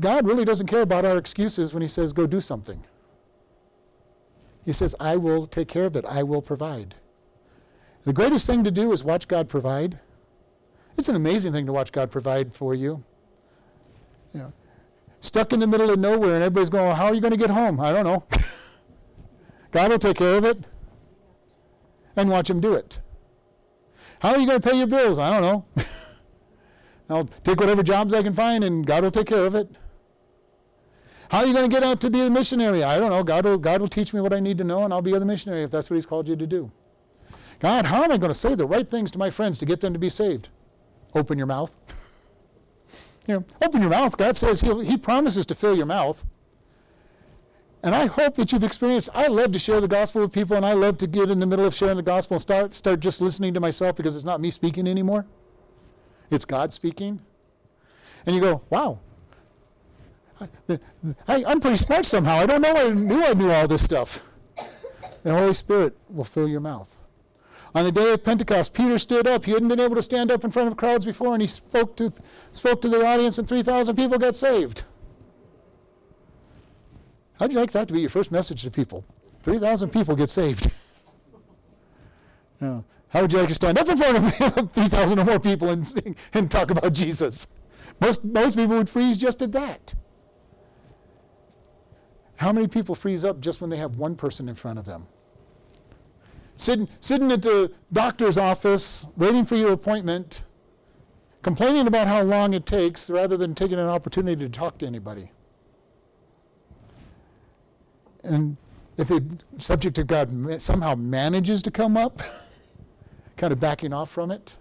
God 0.00 0.26
really 0.26 0.46
doesn't 0.46 0.66
care 0.66 0.80
about 0.80 1.04
our 1.04 1.18
excuses 1.18 1.74
when 1.74 1.82
He 1.82 1.88
says, 1.88 2.12
go 2.12 2.26
do 2.26 2.40
something. 2.40 2.84
He 4.64 4.72
says, 4.72 4.94
I 4.98 5.16
will 5.16 5.46
take 5.46 5.68
care 5.68 5.84
of 5.84 5.94
it, 5.94 6.06
I 6.06 6.22
will 6.22 6.40
provide. 6.40 6.94
The 8.04 8.12
greatest 8.12 8.46
thing 8.46 8.64
to 8.64 8.70
do 8.70 8.92
is 8.92 9.04
watch 9.04 9.28
God 9.28 9.48
provide. 9.48 10.00
It's 10.96 11.08
an 11.08 11.16
amazing 11.16 11.52
thing 11.52 11.66
to 11.66 11.72
watch 11.72 11.92
God 11.92 12.10
provide 12.10 12.52
for 12.52 12.74
you. 12.74 13.02
You 14.32 14.40
know, 14.40 14.52
stuck 15.20 15.52
in 15.52 15.60
the 15.60 15.66
middle 15.66 15.90
of 15.90 15.98
nowhere, 15.98 16.34
and 16.34 16.42
everybody's 16.42 16.70
going, 16.70 16.94
How 16.96 17.06
are 17.06 17.14
you 17.14 17.20
going 17.20 17.32
to 17.32 17.38
get 17.38 17.50
home? 17.50 17.80
I 17.80 17.92
don't 17.92 18.04
know. 18.04 18.24
God 19.70 19.90
will 19.90 19.98
take 19.98 20.16
care 20.16 20.36
of 20.36 20.44
it. 20.44 20.58
And 22.16 22.30
watch 22.30 22.48
Him 22.48 22.60
do 22.60 22.74
it. 22.74 23.00
How 24.20 24.30
are 24.30 24.38
you 24.38 24.46
going 24.46 24.60
to 24.60 24.68
pay 24.68 24.76
your 24.76 24.86
bills? 24.86 25.18
I 25.18 25.38
don't 25.38 25.42
know. 25.42 25.84
I'll 27.10 27.24
take 27.24 27.60
whatever 27.60 27.82
jobs 27.82 28.14
I 28.14 28.22
can 28.22 28.32
find, 28.32 28.64
and 28.64 28.86
God 28.86 29.04
will 29.04 29.10
take 29.10 29.26
care 29.26 29.44
of 29.44 29.54
it. 29.54 29.68
How 31.28 31.40
are 31.40 31.46
you 31.46 31.52
going 31.52 31.68
to 31.68 31.74
get 31.74 31.82
out 31.82 32.00
to 32.00 32.10
be 32.10 32.20
a 32.20 32.30
missionary? 32.30 32.82
I 32.82 32.98
don't 32.98 33.10
know. 33.10 33.22
God 33.22 33.44
will, 33.44 33.58
God 33.58 33.80
will 33.80 33.88
teach 33.88 34.14
me 34.14 34.20
what 34.20 34.32
I 34.32 34.40
need 34.40 34.58
to 34.58 34.64
know, 34.64 34.84
and 34.84 34.92
I'll 34.92 35.02
be 35.02 35.14
a 35.14 35.20
missionary 35.20 35.62
if 35.62 35.70
that's 35.70 35.90
what 35.90 35.96
He's 35.96 36.06
called 36.06 36.28
you 36.28 36.36
to 36.36 36.46
do. 36.46 36.70
God, 37.60 37.86
how 37.86 38.02
am 38.02 38.12
I 38.12 38.16
going 38.16 38.30
to 38.30 38.34
say 38.34 38.54
the 38.54 38.66
right 38.66 38.88
things 38.88 39.10
to 39.12 39.18
my 39.18 39.30
friends 39.30 39.58
to 39.58 39.66
get 39.66 39.80
them 39.80 39.92
to 39.92 39.98
be 39.98 40.08
saved? 40.08 40.48
Open 41.14 41.38
your 41.38 41.46
mouth. 41.46 41.74
you 43.26 43.34
know, 43.34 43.44
open 43.62 43.80
your 43.80 43.90
mouth. 43.90 44.16
God 44.16 44.36
says 44.36 44.60
he 44.60 44.84
He 44.84 44.96
promises 44.96 45.46
to 45.46 45.54
fill 45.54 45.76
your 45.76 45.86
mouth. 45.86 46.24
And 47.84 47.94
I 47.94 48.06
hope 48.06 48.34
that 48.36 48.50
you've 48.50 48.64
experienced. 48.64 49.10
I 49.12 49.26
love 49.26 49.52
to 49.52 49.58
share 49.58 49.78
the 49.78 49.86
gospel 49.86 50.22
with 50.22 50.32
people, 50.32 50.56
and 50.56 50.64
I 50.64 50.72
love 50.72 50.96
to 50.98 51.06
get 51.06 51.28
in 51.28 51.38
the 51.38 51.44
middle 51.44 51.66
of 51.66 51.74
sharing 51.74 51.98
the 51.98 52.02
gospel 52.02 52.36
and 52.36 52.40
start 52.40 52.74
start 52.74 52.98
just 52.98 53.20
listening 53.20 53.52
to 53.52 53.60
myself 53.60 53.94
because 53.94 54.16
it's 54.16 54.24
not 54.24 54.40
me 54.40 54.50
speaking 54.50 54.88
anymore. 54.88 55.26
It's 56.30 56.46
God 56.46 56.72
speaking. 56.72 57.20
And 58.24 58.34
you 58.34 58.40
go, 58.40 58.62
wow. 58.70 59.00
I, 60.40 60.48
am 61.28 61.60
pretty 61.60 61.76
smart 61.76 62.06
somehow. 62.06 62.36
I 62.36 62.46
don't 62.46 62.62
know. 62.62 62.74
I 62.74 62.88
knew 62.88 63.22
I 63.22 63.34
knew 63.34 63.50
all 63.50 63.68
this 63.68 63.84
stuff. 63.84 64.22
The 65.22 65.34
Holy 65.34 65.52
Spirit 65.52 65.94
will 66.08 66.24
fill 66.24 66.48
your 66.48 66.60
mouth. 66.60 67.02
On 67.74 67.84
the 67.84 67.92
day 67.92 68.14
of 68.14 68.24
Pentecost, 68.24 68.72
Peter 68.72 68.98
stood 68.98 69.26
up. 69.26 69.44
He 69.44 69.50
hadn't 69.50 69.68
been 69.68 69.80
able 69.80 69.96
to 69.96 70.02
stand 70.02 70.32
up 70.32 70.42
in 70.42 70.50
front 70.50 70.68
of 70.68 70.78
crowds 70.78 71.04
before, 71.04 71.34
and 71.34 71.42
he 71.42 71.48
spoke 71.48 71.96
to, 71.96 72.12
spoke 72.52 72.80
to 72.80 72.88
the 72.88 73.04
audience, 73.04 73.36
and 73.36 73.46
3,000 73.46 73.94
people 73.94 74.16
got 74.16 74.36
saved. 74.36 74.84
How'd 77.38 77.52
you 77.52 77.58
like 77.58 77.72
that 77.72 77.88
to 77.88 77.94
be 77.94 78.00
your 78.00 78.10
first 78.10 78.30
message 78.30 78.62
to 78.62 78.70
people? 78.70 79.04
3,000 79.42 79.90
people 79.90 80.16
get 80.16 80.30
saved. 80.30 80.70
now, 82.60 82.84
how 83.08 83.22
would 83.22 83.32
you 83.32 83.38
like 83.38 83.48
to 83.48 83.54
stand 83.54 83.78
up 83.78 83.88
in 83.88 83.96
front 83.96 84.18
of 84.18 84.72
3,000 84.72 85.18
or 85.18 85.24
more 85.24 85.40
people 85.40 85.70
and, 85.70 86.16
and 86.32 86.50
talk 86.50 86.70
about 86.70 86.92
Jesus? 86.92 87.48
Most, 88.00 88.24
most 88.24 88.56
people 88.56 88.76
would 88.76 88.88
freeze 88.88 89.18
just 89.18 89.42
at 89.42 89.52
that. 89.52 89.94
How 92.36 92.52
many 92.52 92.66
people 92.66 92.94
freeze 92.94 93.24
up 93.24 93.40
just 93.40 93.60
when 93.60 93.70
they 93.70 93.76
have 93.76 93.96
one 93.96 94.16
person 94.16 94.48
in 94.48 94.54
front 94.54 94.78
of 94.78 94.84
them? 94.84 95.06
Sitting, 96.56 96.88
sitting 97.00 97.32
at 97.32 97.42
the 97.42 97.72
doctor's 97.92 98.38
office, 98.38 99.06
waiting 99.16 99.44
for 99.44 99.56
your 99.56 99.72
appointment, 99.72 100.44
complaining 101.42 101.86
about 101.86 102.06
how 102.06 102.22
long 102.22 102.54
it 102.54 102.64
takes 102.64 103.10
rather 103.10 103.36
than 103.36 103.54
taking 103.54 103.78
an 103.78 103.86
opportunity 103.86 104.44
to 104.44 104.48
talk 104.48 104.78
to 104.78 104.86
anybody. 104.86 105.30
And 108.24 108.56
if 108.96 109.08
the 109.08 109.22
subject 109.58 109.98
of 109.98 110.06
God 110.06 110.60
somehow 110.60 110.94
manages 110.94 111.62
to 111.62 111.70
come 111.70 111.96
up, 111.96 112.20
kind 113.36 113.52
of 113.52 113.60
backing 113.60 113.92
off 113.92 114.10
from 114.10 114.30
it, 114.30 114.58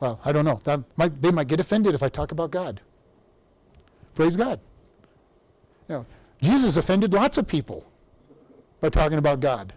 well, 0.00 0.20
I 0.24 0.32
don't 0.32 0.44
know. 0.44 0.60
Might, 0.96 1.20
they 1.20 1.30
might 1.30 1.48
get 1.48 1.60
offended 1.60 1.94
if 1.94 2.02
I 2.02 2.08
talk 2.08 2.32
about 2.32 2.50
God. 2.50 2.80
Praise 4.14 4.36
God. 4.36 4.60
You 5.88 5.96
know, 5.96 6.06
Jesus 6.40 6.76
offended 6.76 7.12
lots 7.12 7.38
of 7.38 7.46
people 7.48 7.90
by 8.80 8.88
talking 8.90 9.18
about 9.18 9.40
God. 9.40 9.72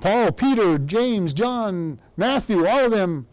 Paul, 0.00 0.32
Peter, 0.32 0.78
James, 0.78 1.32
John, 1.32 1.98
Matthew, 2.16 2.66
all 2.66 2.84
of 2.84 2.90
them 2.90 3.26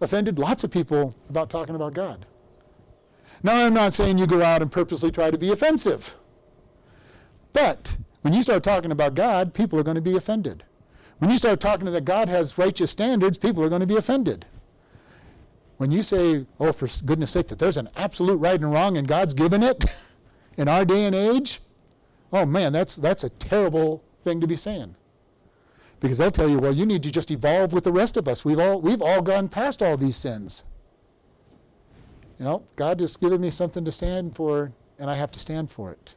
offended 0.00 0.38
lots 0.38 0.64
of 0.64 0.70
people 0.70 1.14
about 1.28 1.50
talking 1.50 1.74
about 1.74 1.92
God. 1.92 2.24
Now, 3.42 3.66
I'm 3.66 3.74
not 3.74 3.92
saying 3.92 4.18
you 4.18 4.26
go 4.26 4.42
out 4.42 4.62
and 4.62 4.72
purposely 4.72 5.10
try 5.10 5.30
to 5.30 5.38
be 5.38 5.52
offensive. 5.52 6.16
But 7.60 7.96
when 8.22 8.34
you 8.34 8.42
start 8.42 8.62
talking 8.62 8.92
about 8.92 9.14
God, 9.14 9.52
people 9.52 9.80
are 9.80 9.82
going 9.82 9.96
to 9.96 10.00
be 10.00 10.16
offended. 10.16 10.62
When 11.18 11.28
you 11.28 11.36
start 11.36 11.58
talking 11.58 11.90
that 11.90 12.04
God 12.04 12.28
has 12.28 12.56
righteous 12.56 12.92
standards, 12.92 13.36
people 13.36 13.64
are 13.64 13.68
going 13.68 13.80
to 13.80 13.86
be 13.86 13.96
offended. 13.96 14.46
When 15.76 15.90
you 15.90 16.02
say, 16.02 16.46
oh, 16.60 16.72
for 16.72 16.88
goodness 17.04 17.32
sake, 17.32 17.48
that 17.48 17.58
there's 17.58 17.76
an 17.76 17.88
absolute 17.96 18.36
right 18.36 18.60
and 18.60 18.72
wrong 18.72 18.96
and 18.96 19.08
God's 19.08 19.34
given 19.34 19.62
it 19.64 19.84
in 20.56 20.68
our 20.68 20.84
day 20.84 21.04
and 21.04 21.14
age, 21.14 21.60
oh 22.32 22.46
man, 22.46 22.72
that's, 22.72 22.94
that's 22.94 23.24
a 23.24 23.30
terrible 23.30 24.04
thing 24.20 24.40
to 24.40 24.46
be 24.46 24.56
saying. 24.56 24.94
Because 25.98 26.18
they'll 26.18 26.30
tell 26.30 26.48
you, 26.48 26.60
well, 26.60 26.72
you 26.72 26.86
need 26.86 27.02
to 27.02 27.10
just 27.10 27.32
evolve 27.32 27.72
with 27.72 27.82
the 27.82 27.92
rest 27.92 28.16
of 28.16 28.28
us. 28.28 28.44
We've 28.44 28.60
all, 28.60 28.80
we've 28.80 29.02
all 29.02 29.20
gone 29.20 29.48
past 29.48 29.82
all 29.82 29.96
these 29.96 30.16
sins. 30.16 30.62
You 32.38 32.44
know, 32.44 32.62
God 32.76 33.00
has 33.00 33.16
given 33.16 33.40
me 33.40 33.50
something 33.50 33.84
to 33.84 33.90
stand 33.90 34.36
for, 34.36 34.70
and 34.96 35.10
I 35.10 35.16
have 35.16 35.32
to 35.32 35.40
stand 35.40 35.72
for 35.72 35.90
it. 35.90 36.14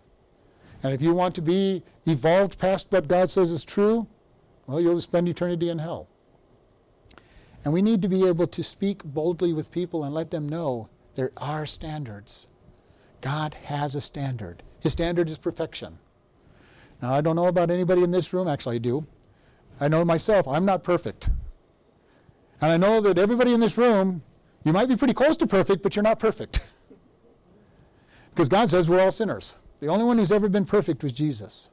And 0.84 0.94
if 0.94 1.02
you 1.02 1.14
want 1.14 1.36
to 1.36 1.42
be 1.42 1.84
evolved 2.06 2.58
past 2.58 2.88
what 2.90 3.08
God 3.08 3.30
says 3.30 3.52
is 3.52 3.64
true, 3.64 4.08
well, 4.66 4.80
you'll 4.80 5.00
spend 5.02 5.28
eternity 5.28 5.70
in 5.70 5.80
hell. 5.80 6.08
And 7.64 7.74
we 7.74 7.82
need 7.82 8.02
to 8.02 8.08
be 8.08 8.28
able 8.28 8.48
to 8.48 8.64
speak 8.64 9.04
boldly 9.04 9.54
with 9.54 9.72
people 9.72 10.04
and 10.04 10.14
let 10.14 10.32
them 10.32 10.50
know 10.50 10.90
there 11.16 11.32
are 11.38 11.66
standards. 11.66 12.48
God 13.22 13.54
has 13.66 13.94
a 13.94 14.02
standard. 14.02 14.64
His 14.80 14.94
standard 14.94 15.30
is 15.30 15.38
perfection. 15.38 16.00
Now, 17.02 17.14
I 17.14 17.22
don't 17.22 17.36
know 17.36 17.48
about 17.48 17.70
anybody 17.70 18.04
in 18.04 18.12
this 18.12 18.34
room, 18.34 18.48
actually, 18.48 18.78
I 18.78 18.80
do. 18.80 19.06
I 19.80 19.88
know 19.88 20.04
myself, 20.06 20.48
I'm 20.48 20.66
not 20.66 20.84
perfect. 20.84 21.30
And 22.62 22.72
I 22.72 22.78
know 22.78 23.02
that 23.02 23.18
everybody 23.18 23.54
in 23.54 23.60
this 23.60 23.78
room 23.78 24.24
You 24.64 24.74
might 24.74 24.88
be 24.88 24.96
pretty 24.96 25.14
close 25.14 25.38
to 25.38 25.48
perfect, 25.48 25.82
but 25.82 25.96
you're 25.96 26.04
not 26.04 26.20
perfect. 26.20 26.60
because 28.30 28.48
God 28.48 28.70
says 28.70 28.88
we're 28.88 29.02
all 29.02 29.12
sinners. 29.12 29.56
The 29.82 29.88
only 29.88 30.06
one 30.06 30.20
who's 30.20 30.32
ever 30.32 30.48
been 30.48 30.66
perfect 30.66 31.04
was 31.04 31.12
Jesus. 31.12 31.72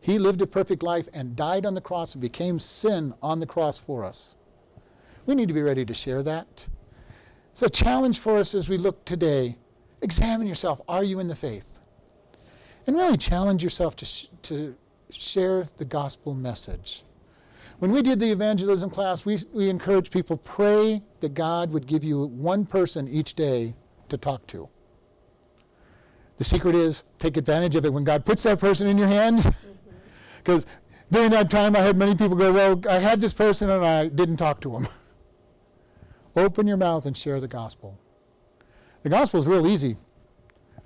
He 0.00 0.18
lived 0.18 0.40
a 0.40 0.46
perfect 0.46 0.82
life 0.82 1.08
and 1.12 1.36
died 1.36 1.66
on 1.66 1.74
the 1.74 1.80
cross 1.80 2.14
and 2.14 2.22
became 2.22 2.60
sin 2.60 3.12
on 3.20 3.40
the 3.40 3.46
cross 3.46 3.78
for 3.78 4.04
us. 4.04 4.36
We 5.26 5.34
need 5.34 5.48
to 5.48 5.54
be 5.54 5.62
ready 5.62 5.84
to 5.84 5.92
share 5.92 6.22
that. 6.22 6.68
So, 7.52 7.66
a 7.66 7.70
challenge 7.70 8.20
for 8.20 8.38
us 8.38 8.54
as 8.54 8.68
we 8.68 8.78
look 8.78 9.04
today 9.04 9.58
examine 10.00 10.46
yourself. 10.46 10.80
Are 10.88 11.04
you 11.04 11.18
in 11.18 11.28
the 11.28 11.34
faith? 11.34 11.80
And 12.86 12.96
really 12.96 13.18
challenge 13.18 13.62
yourself 13.62 13.96
to, 13.96 14.06
sh- 14.06 14.28
to 14.44 14.74
share 15.10 15.64
the 15.76 15.84
gospel 15.84 16.34
message. 16.34 17.02
When 17.80 17.90
we 17.90 18.00
did 18.00 18.20
the 18.20 18.30
evangelism 18.30 18.90
class, 18.90 19.26
we, 19.26 19.38
we 19.52 19.68
encouraged 19.68 20.12
people 20.12 20.36
pray 20.38 21.02
that 21.20 21.34
God 21.34 21.72
would 21.72 21.86
give 21.86 22.04
you 22.04 22.26
one 22.26 22.64
person 22.64 23.08
each 23.08 23.34
day 23.34 23.74
to 24.08 24.16
talk 24.16 24.46
to. 24.48 24.68
The 26.40 26.44
secret 26.44 26.74
is 26.74 27.04
take 27.18 27.36
advantage 27.36 27.76
of 27.76 27.84
it 27.84 27.92
when 27.92 28.02
God 28.02 28.24
puts 28.24 28.44
that 28.44 28.58
person 28.58 28.86
in 28.86 28.96
your 28.96 29.08
hands. 29.08 29.46
Because 30.38 30.64
mm-hmm. 30.64 31.14
during 31.14 31.30
that 31.32 31.50
time, 31.50 31.76
I 31.76 31.80
had 31.80 31.98
many 31.98 32.14
people 32.14 32.34
go, 32.34 32.50
Well, 32.50 32.80
I 32.88 32.94
had 32.94 33.20
this 33.20 33.34
person 33.34 33.68
and 33.68 33.84
I 33.84 34.06
didn't 34.06 34.38
talk 34.38 34.62
to 34.62 34.74
him. 34.74 34.88
Open 36.36 36.66
your 36.66 36.78
mouth 36.78 37.04
and 37.04 37.14
share 37.14 37.40
the 37.40 37.46
gospel. 37.46 37.98
The 39.02 39.10
gospel 39.10 39.38
is 39.38 39.46
real 39.46 39.66
easy. 39.66 39.98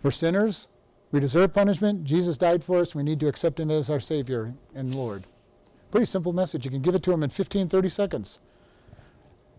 We're 0.02 0.10
sinners. 0.10 0.70
We 1.12 1.20
deserve 1.20 1.54
punishment. 1.54 2.02
Jesus 2.02 2.36
died 2.36 2.64
for 2.64 2.80
us. 2.80 2.96
We 2.96 3.04
need 3.04 3.20
to 3.20 3.28
accept 3.28 3.60
him 3.60 3.70
as 3.70 3.90
our 3.90 4.00
Savior 4.00 4.54
and 4.74 4.92
Lord. 4.92 5.22
Pretty 5.92 6.06
simple 6.06 6.32
message. 6.32 6.64
You 6.64 6.72
can 6.72 6.82
give 6.82 6.96
it 6.96 7.04
to 7.04 7.12
him 7.12 7.22
in 7.22 7.30
15, 7.30 7.68
30 7.68 7.88
seconds. 7.90 8.40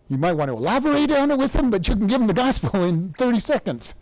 You 0.10 0.18
might 0.18 0.34
want 0.34 0.50
to 0.52 0.58
elaborate 0.58 1.10
on 1.12 1.32
it 1.32 1.38
with 1.38 1.56
him, 1.56 1.70
but 1.70 1.88
you 1.88 1.96
can 1.96 2.08
give 2.08 2.20
him 2.20 2.28
the 2.28 2.34
gospel 2.34 2.84
in 2.84 3.14
30 3.14 3.40
seconds. 3.40 3.96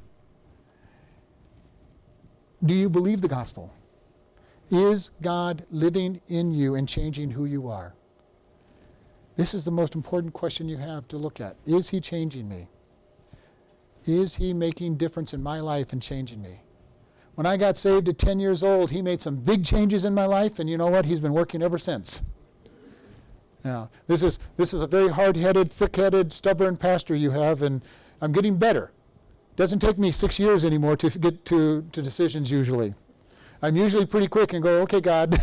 Do 2.66 2.74
you 2.74 2.90
believe 2.90 3.20
the 3.20 3.28
gospel? 3.28 3.74
Is 4.72 5.12
God 5.22 5.66
living 5.70 6.22
in 6.30 6.54
you 6.54 6.76
and 6.76 6.88
changing 6.88 7.32
who 7.32 7.46
you 7.46 7.68
are? 7.68 7.94
This 9.36 9.54
is 9.54 9.66
the 9.66 9.72
most 9.72 9.96
important 9.96 10.34
question 10.34 10.70
you 10.70 10.78
have 10.78 11.08
to 11.10 11.18
look 11.18 11.42
at. 11.42 11.58
Is 11.66 11.90
He 11.90 12.00
changing 12.00 12.48
me? 12.48 12.68
Is 14.06 14.36
He 14.36 14.54
making 14.54 14.96
difference 14.96 15.34
in 15.34 15.44
my 15.44 15.60
life 15.60 15.92
and 15.92 16.02
changing 16.02 16.42
me? 16.42 16.62
When 17.36 17.46
I 17.46 17.58
got 17.58 17.76
saved 17.76 18.08
at 18.08 18.18
10 18.18 18.40
years 18.40 18.64
old, 18.64 18.92
He 18.92 19.02
made 19.02 19.22
some 19.22 19.36
big 19.36 19.66
changes 19.66 20.06
in 20.06 20.14
my 20.14 20.26
life, 20.26 20.60
and 20.60 20.70
you 20.70 20.78
know 20.78 20.88
what? 20.88 21.06
He's 21.06 21.20
been 21.20 21.34
working 21.34 21.62
ever 21.62 21.78
since. 21.78 22.22
Now, 23.66 23.90
this 24.08 24.24
is, 24.24 24.40
this 24.56 24.74
is 24.74 24.82
a 24.82 24.88
very 24.88 25.10
hard 25.10 25.36
headed, 25.36 25.72
thick 25.72 25.96
headed, 25.96 26.32
stubborn 26.32 26.78
pastor 26.78 27.16
you 27.16 27.32
have, 27.32 27.62
and 27.62 27.82
I'm 28.22 28.32
getting 28.32 28.58
better. 28.58 28.92
Doesn't 29.56 29.80
take 29.80 30.00
me 30.00 30.12
six 30.12 30.40
years 30.40 30.66
anymore 30.66 30.96
to 30.98 31.10
get 31.20 31.46
to, 31.46 31.84
to 31.92 32.02
decisions 32.02 32.52
usually. 32.52 32.96
I'm 33.62 33.76
usually 33.76 34.06
pretty 34.06 34.28
quick 34.28 34.54
and 34.54 34.64
go, 34.64 34.82
okay, 34.82 35.00
God, 35.00 35.38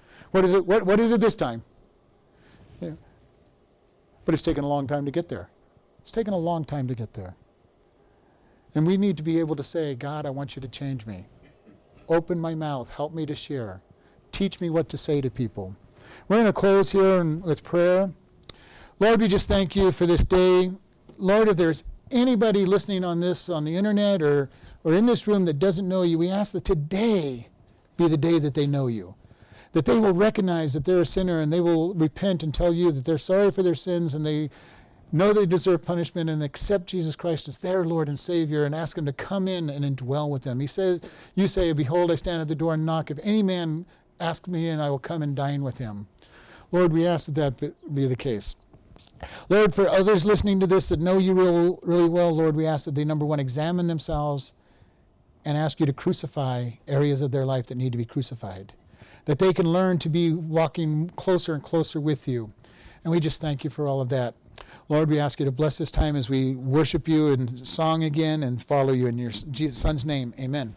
what 0.30 0.44
is 0.44 0.54
it? 0.54 0.66
What, 0.66 0.84
what 0.84 1.00
is 1.00 1.12
it 1.12 1.20
this 1.20 1.34
time? 1.34 1.62
Yeah. 2.80 2.92
But 4.24 4.34
it's 4.34 4.42
taken 4.42 4.64
a 4.64 4.68
long 4.68 4.86
time 4.86 5.04
to 5.04 5.10
get 5.10 5.28
there. 5.28 5.48
It's 6.00 6.12
taken 6.12 6.34
a 6.34 6.38
long 6.38 6.64
time 6.64 6.86
to 6.88 6.94
get 6.94 7.14
there. 7.14 7.34
And 8.74 8.86
we 8.86 8.96
need 8.96 9.16
to 9.16 9.22
be 9.22 9.38
able 9.38 9.56
to 9.56 9.62
say, 9.62 9.94
God, 9.94 10.26
I 10.26 10.30
want 10.30 10.56
you 10.56 10.62
to 10.62 10.68
change 10.68 11.06
me. 11.06 11.24
Open 12.08 12.38
my 12.38 12.54
mouth. 12.54 12.92
Help 12.92 13.14
me 13.14 13.24
to 13.26 13.34
share. 13.34 13.80
Teach 14.32 14.60
me 14.60 14.68
what 14.68 14.88
to 14.90 14.98
say 14.98 15.20
to 15.20 15.30
people. 15.30 15.74
We're 16.28 16.36
going 16.36 16.46
to 16.46 16.52
close 16.52 16.92
here 16.92 17.24
with 17.24 17.62
prayer. 17.62 18.10
Lord, 18.98 19.20
we 19.20 19.28
just 19.28 19.48
thank 19.48 19.74
you 19.76 19.92
for 19.92 20.06
this 20.06 20.22
day. 20.22 20.70
Lord, 21.18 21.48
if 21.48 21.56
there's 21.56 21.84
anybody 22.14 22.64
listening 22.64 23.04
on 23.04 23.20
this 23.20 23.48
on 23.48 23.64
the 23.64 23.76
internet 23.76 24.22
or, 24.22 24.48
or 24.84 24.94
in 24.94 25.06
this 25.06 25.26
room 25.26 25.44
that 25.44 25.58
doesn't 25.58 25.88
know 25.88 26.02
you, 26.02 26.18
we 26.18 26.30
ask 26.30 26.52
that 26.52 26.64
today 26.64 27.48
be 27.96 28.08
the 28.08 28.16
day 28.16 28.38
that 28.38 28.54
they 28.54 28.66
know 28.66 28.86
you. 28.86 29.14
That 29.72 29.84
they 29.84 29.98
will 29.98 30.14
recognize 30.14 30.72
that 30.72 30.84
they're 30.84 31.00
a 31.00 31.06
sinner 31.06 31.40
and 31.40 31.52
they 31.52 31.60
will 31.60 31.94
repent 31.94 32.42
and 32.42 32.54
tell 32.54 32.72
you 32.72 32.92
that 32.92 33.04
they're 33.04 33.18
sorry 33.18 33.50
for 33.50 33.62
their 33.62 33.74
sins 33.74 34.14
and 34.14 34.24
they 34.24 34.50
know 35.12 35.32
they 35.32 35.46
deserve 35.46 35.84
punishment 35.84 36.30
and 36.30 36.42
accept 36.42 36.86
Jesus 36.86 37.16
Christ 37.16 37.48
as 37.48 37.58
their 37.58 37.84
Lord 37.84 38.08
and 38.08 38.18
Savior 38.18 38.64
and 38.64 38.74
ask 38.74 38.96
Him 38.96 39.06
to 39.06 39.12
come 39.12 39.48
in 39.48 39.68
and 39.70 39.84
indwell 39.84 40.30
with 40.30 40.42
them. 40.42 40.60
He 40.60 40.66
says, 40.66 41.00
You 41.34 41.46
say, 41.46 41.72
Behold, 41.72 42.10
I 42.10 42.16
stand 42.16 42.40
at 42.40 42.48
the 42.48 42.54
door 42.54 42.74
and 42.74 42.86
knock. 42.86 43.10
If 43.10 43.18
any 43.22 43.42
man 43.42 43.86
ask 44.20 44.48
me 44.48 44.68
in, 44.68 44.80
I 44.80 44.90
will 44.90 44.98
come 44.98 45.22
and 45.22 45.34
dine 45.34 45.62
with 45.62 45.78
him. 45.78 46.06
Lord, 46.72 46.92
we 46.92 47.06
ask 47.06 47.32
that 47.32 47.58
that 47.58 47.94
be 47.94 48.06
the 48.06 48.16
case. 48.16 48.56
Lord, 49.48 49.74
for 49.74 49.88
others 49.88 50.24
listening 50.24 50.60
to 50.60 50.66
this 50.66 50.88
that 50.88 51.00
know 51.00 51.18
you 51.18 51.34
real, 51.34 51.78
really 51.82 52.08
well, 52.08 52.34
Lord, 52.34 52.56
we 52.56 52.66
ask 52.66 52.84
that 52.84 52.94
they, 52.94 53.04
number 53.04 53.24
one, 53.24 53.40
examine 53.40 53.86
themselves 53.86 54.54
and 55.44 55.56
ask 55.56 55.80
you 55.80 55.86
to 55.86 55.92
crucify 55.92 56.70
areas 56.88 57.20
of 57.20 57.30
their 57.30 57.44
life 57.44 57.66
that 57.66 57.76
need 57.76 57.92
to 57.92 57.98
be 57.98 58.04
crucified, 58.04 58.72
that 59.26 59.38
they 59.38 59.52
can 59.52 59.66
learn 59.66 59.98
to 59.98 60.08
be 60.08 60.32
walking 60.32 61.10
closer 61.10 61.54
and 61.54 61.62
closer 61.62 62.00
with 62.00 62.26
you. 62.26 62.52
And 63.02 63.10
we 63.10 63.20
just 63.20 63.40
thank 63.40 63.64
you 63.64 63.70
for 63.70 63.86
all 63.86 64.00
of 64.00 64.08
that. 64.08 64.34
Lord, 64.88 65.10
we 65.10 65.18
ask 65.18 65.38
you 65.38 65.46
to 65.46 65.52
bless 65.52 65.78
this 65.78 65.90
time 65.90 66.16
as 66.16 66.30
we 66.30 66.54
worship 66.54 67.08
you 67.08 67.28
in 67.28 67.64
song 67.64 68.04
again 68.04 68.42
and 68.42 68.62
follow 68.62 68.92
you 68.92 69.06
in 69.06 69.18
your 69.18 69.30
Son's 69.30 70.04
name. 70.04 70.32
Amen. 70.38 70.74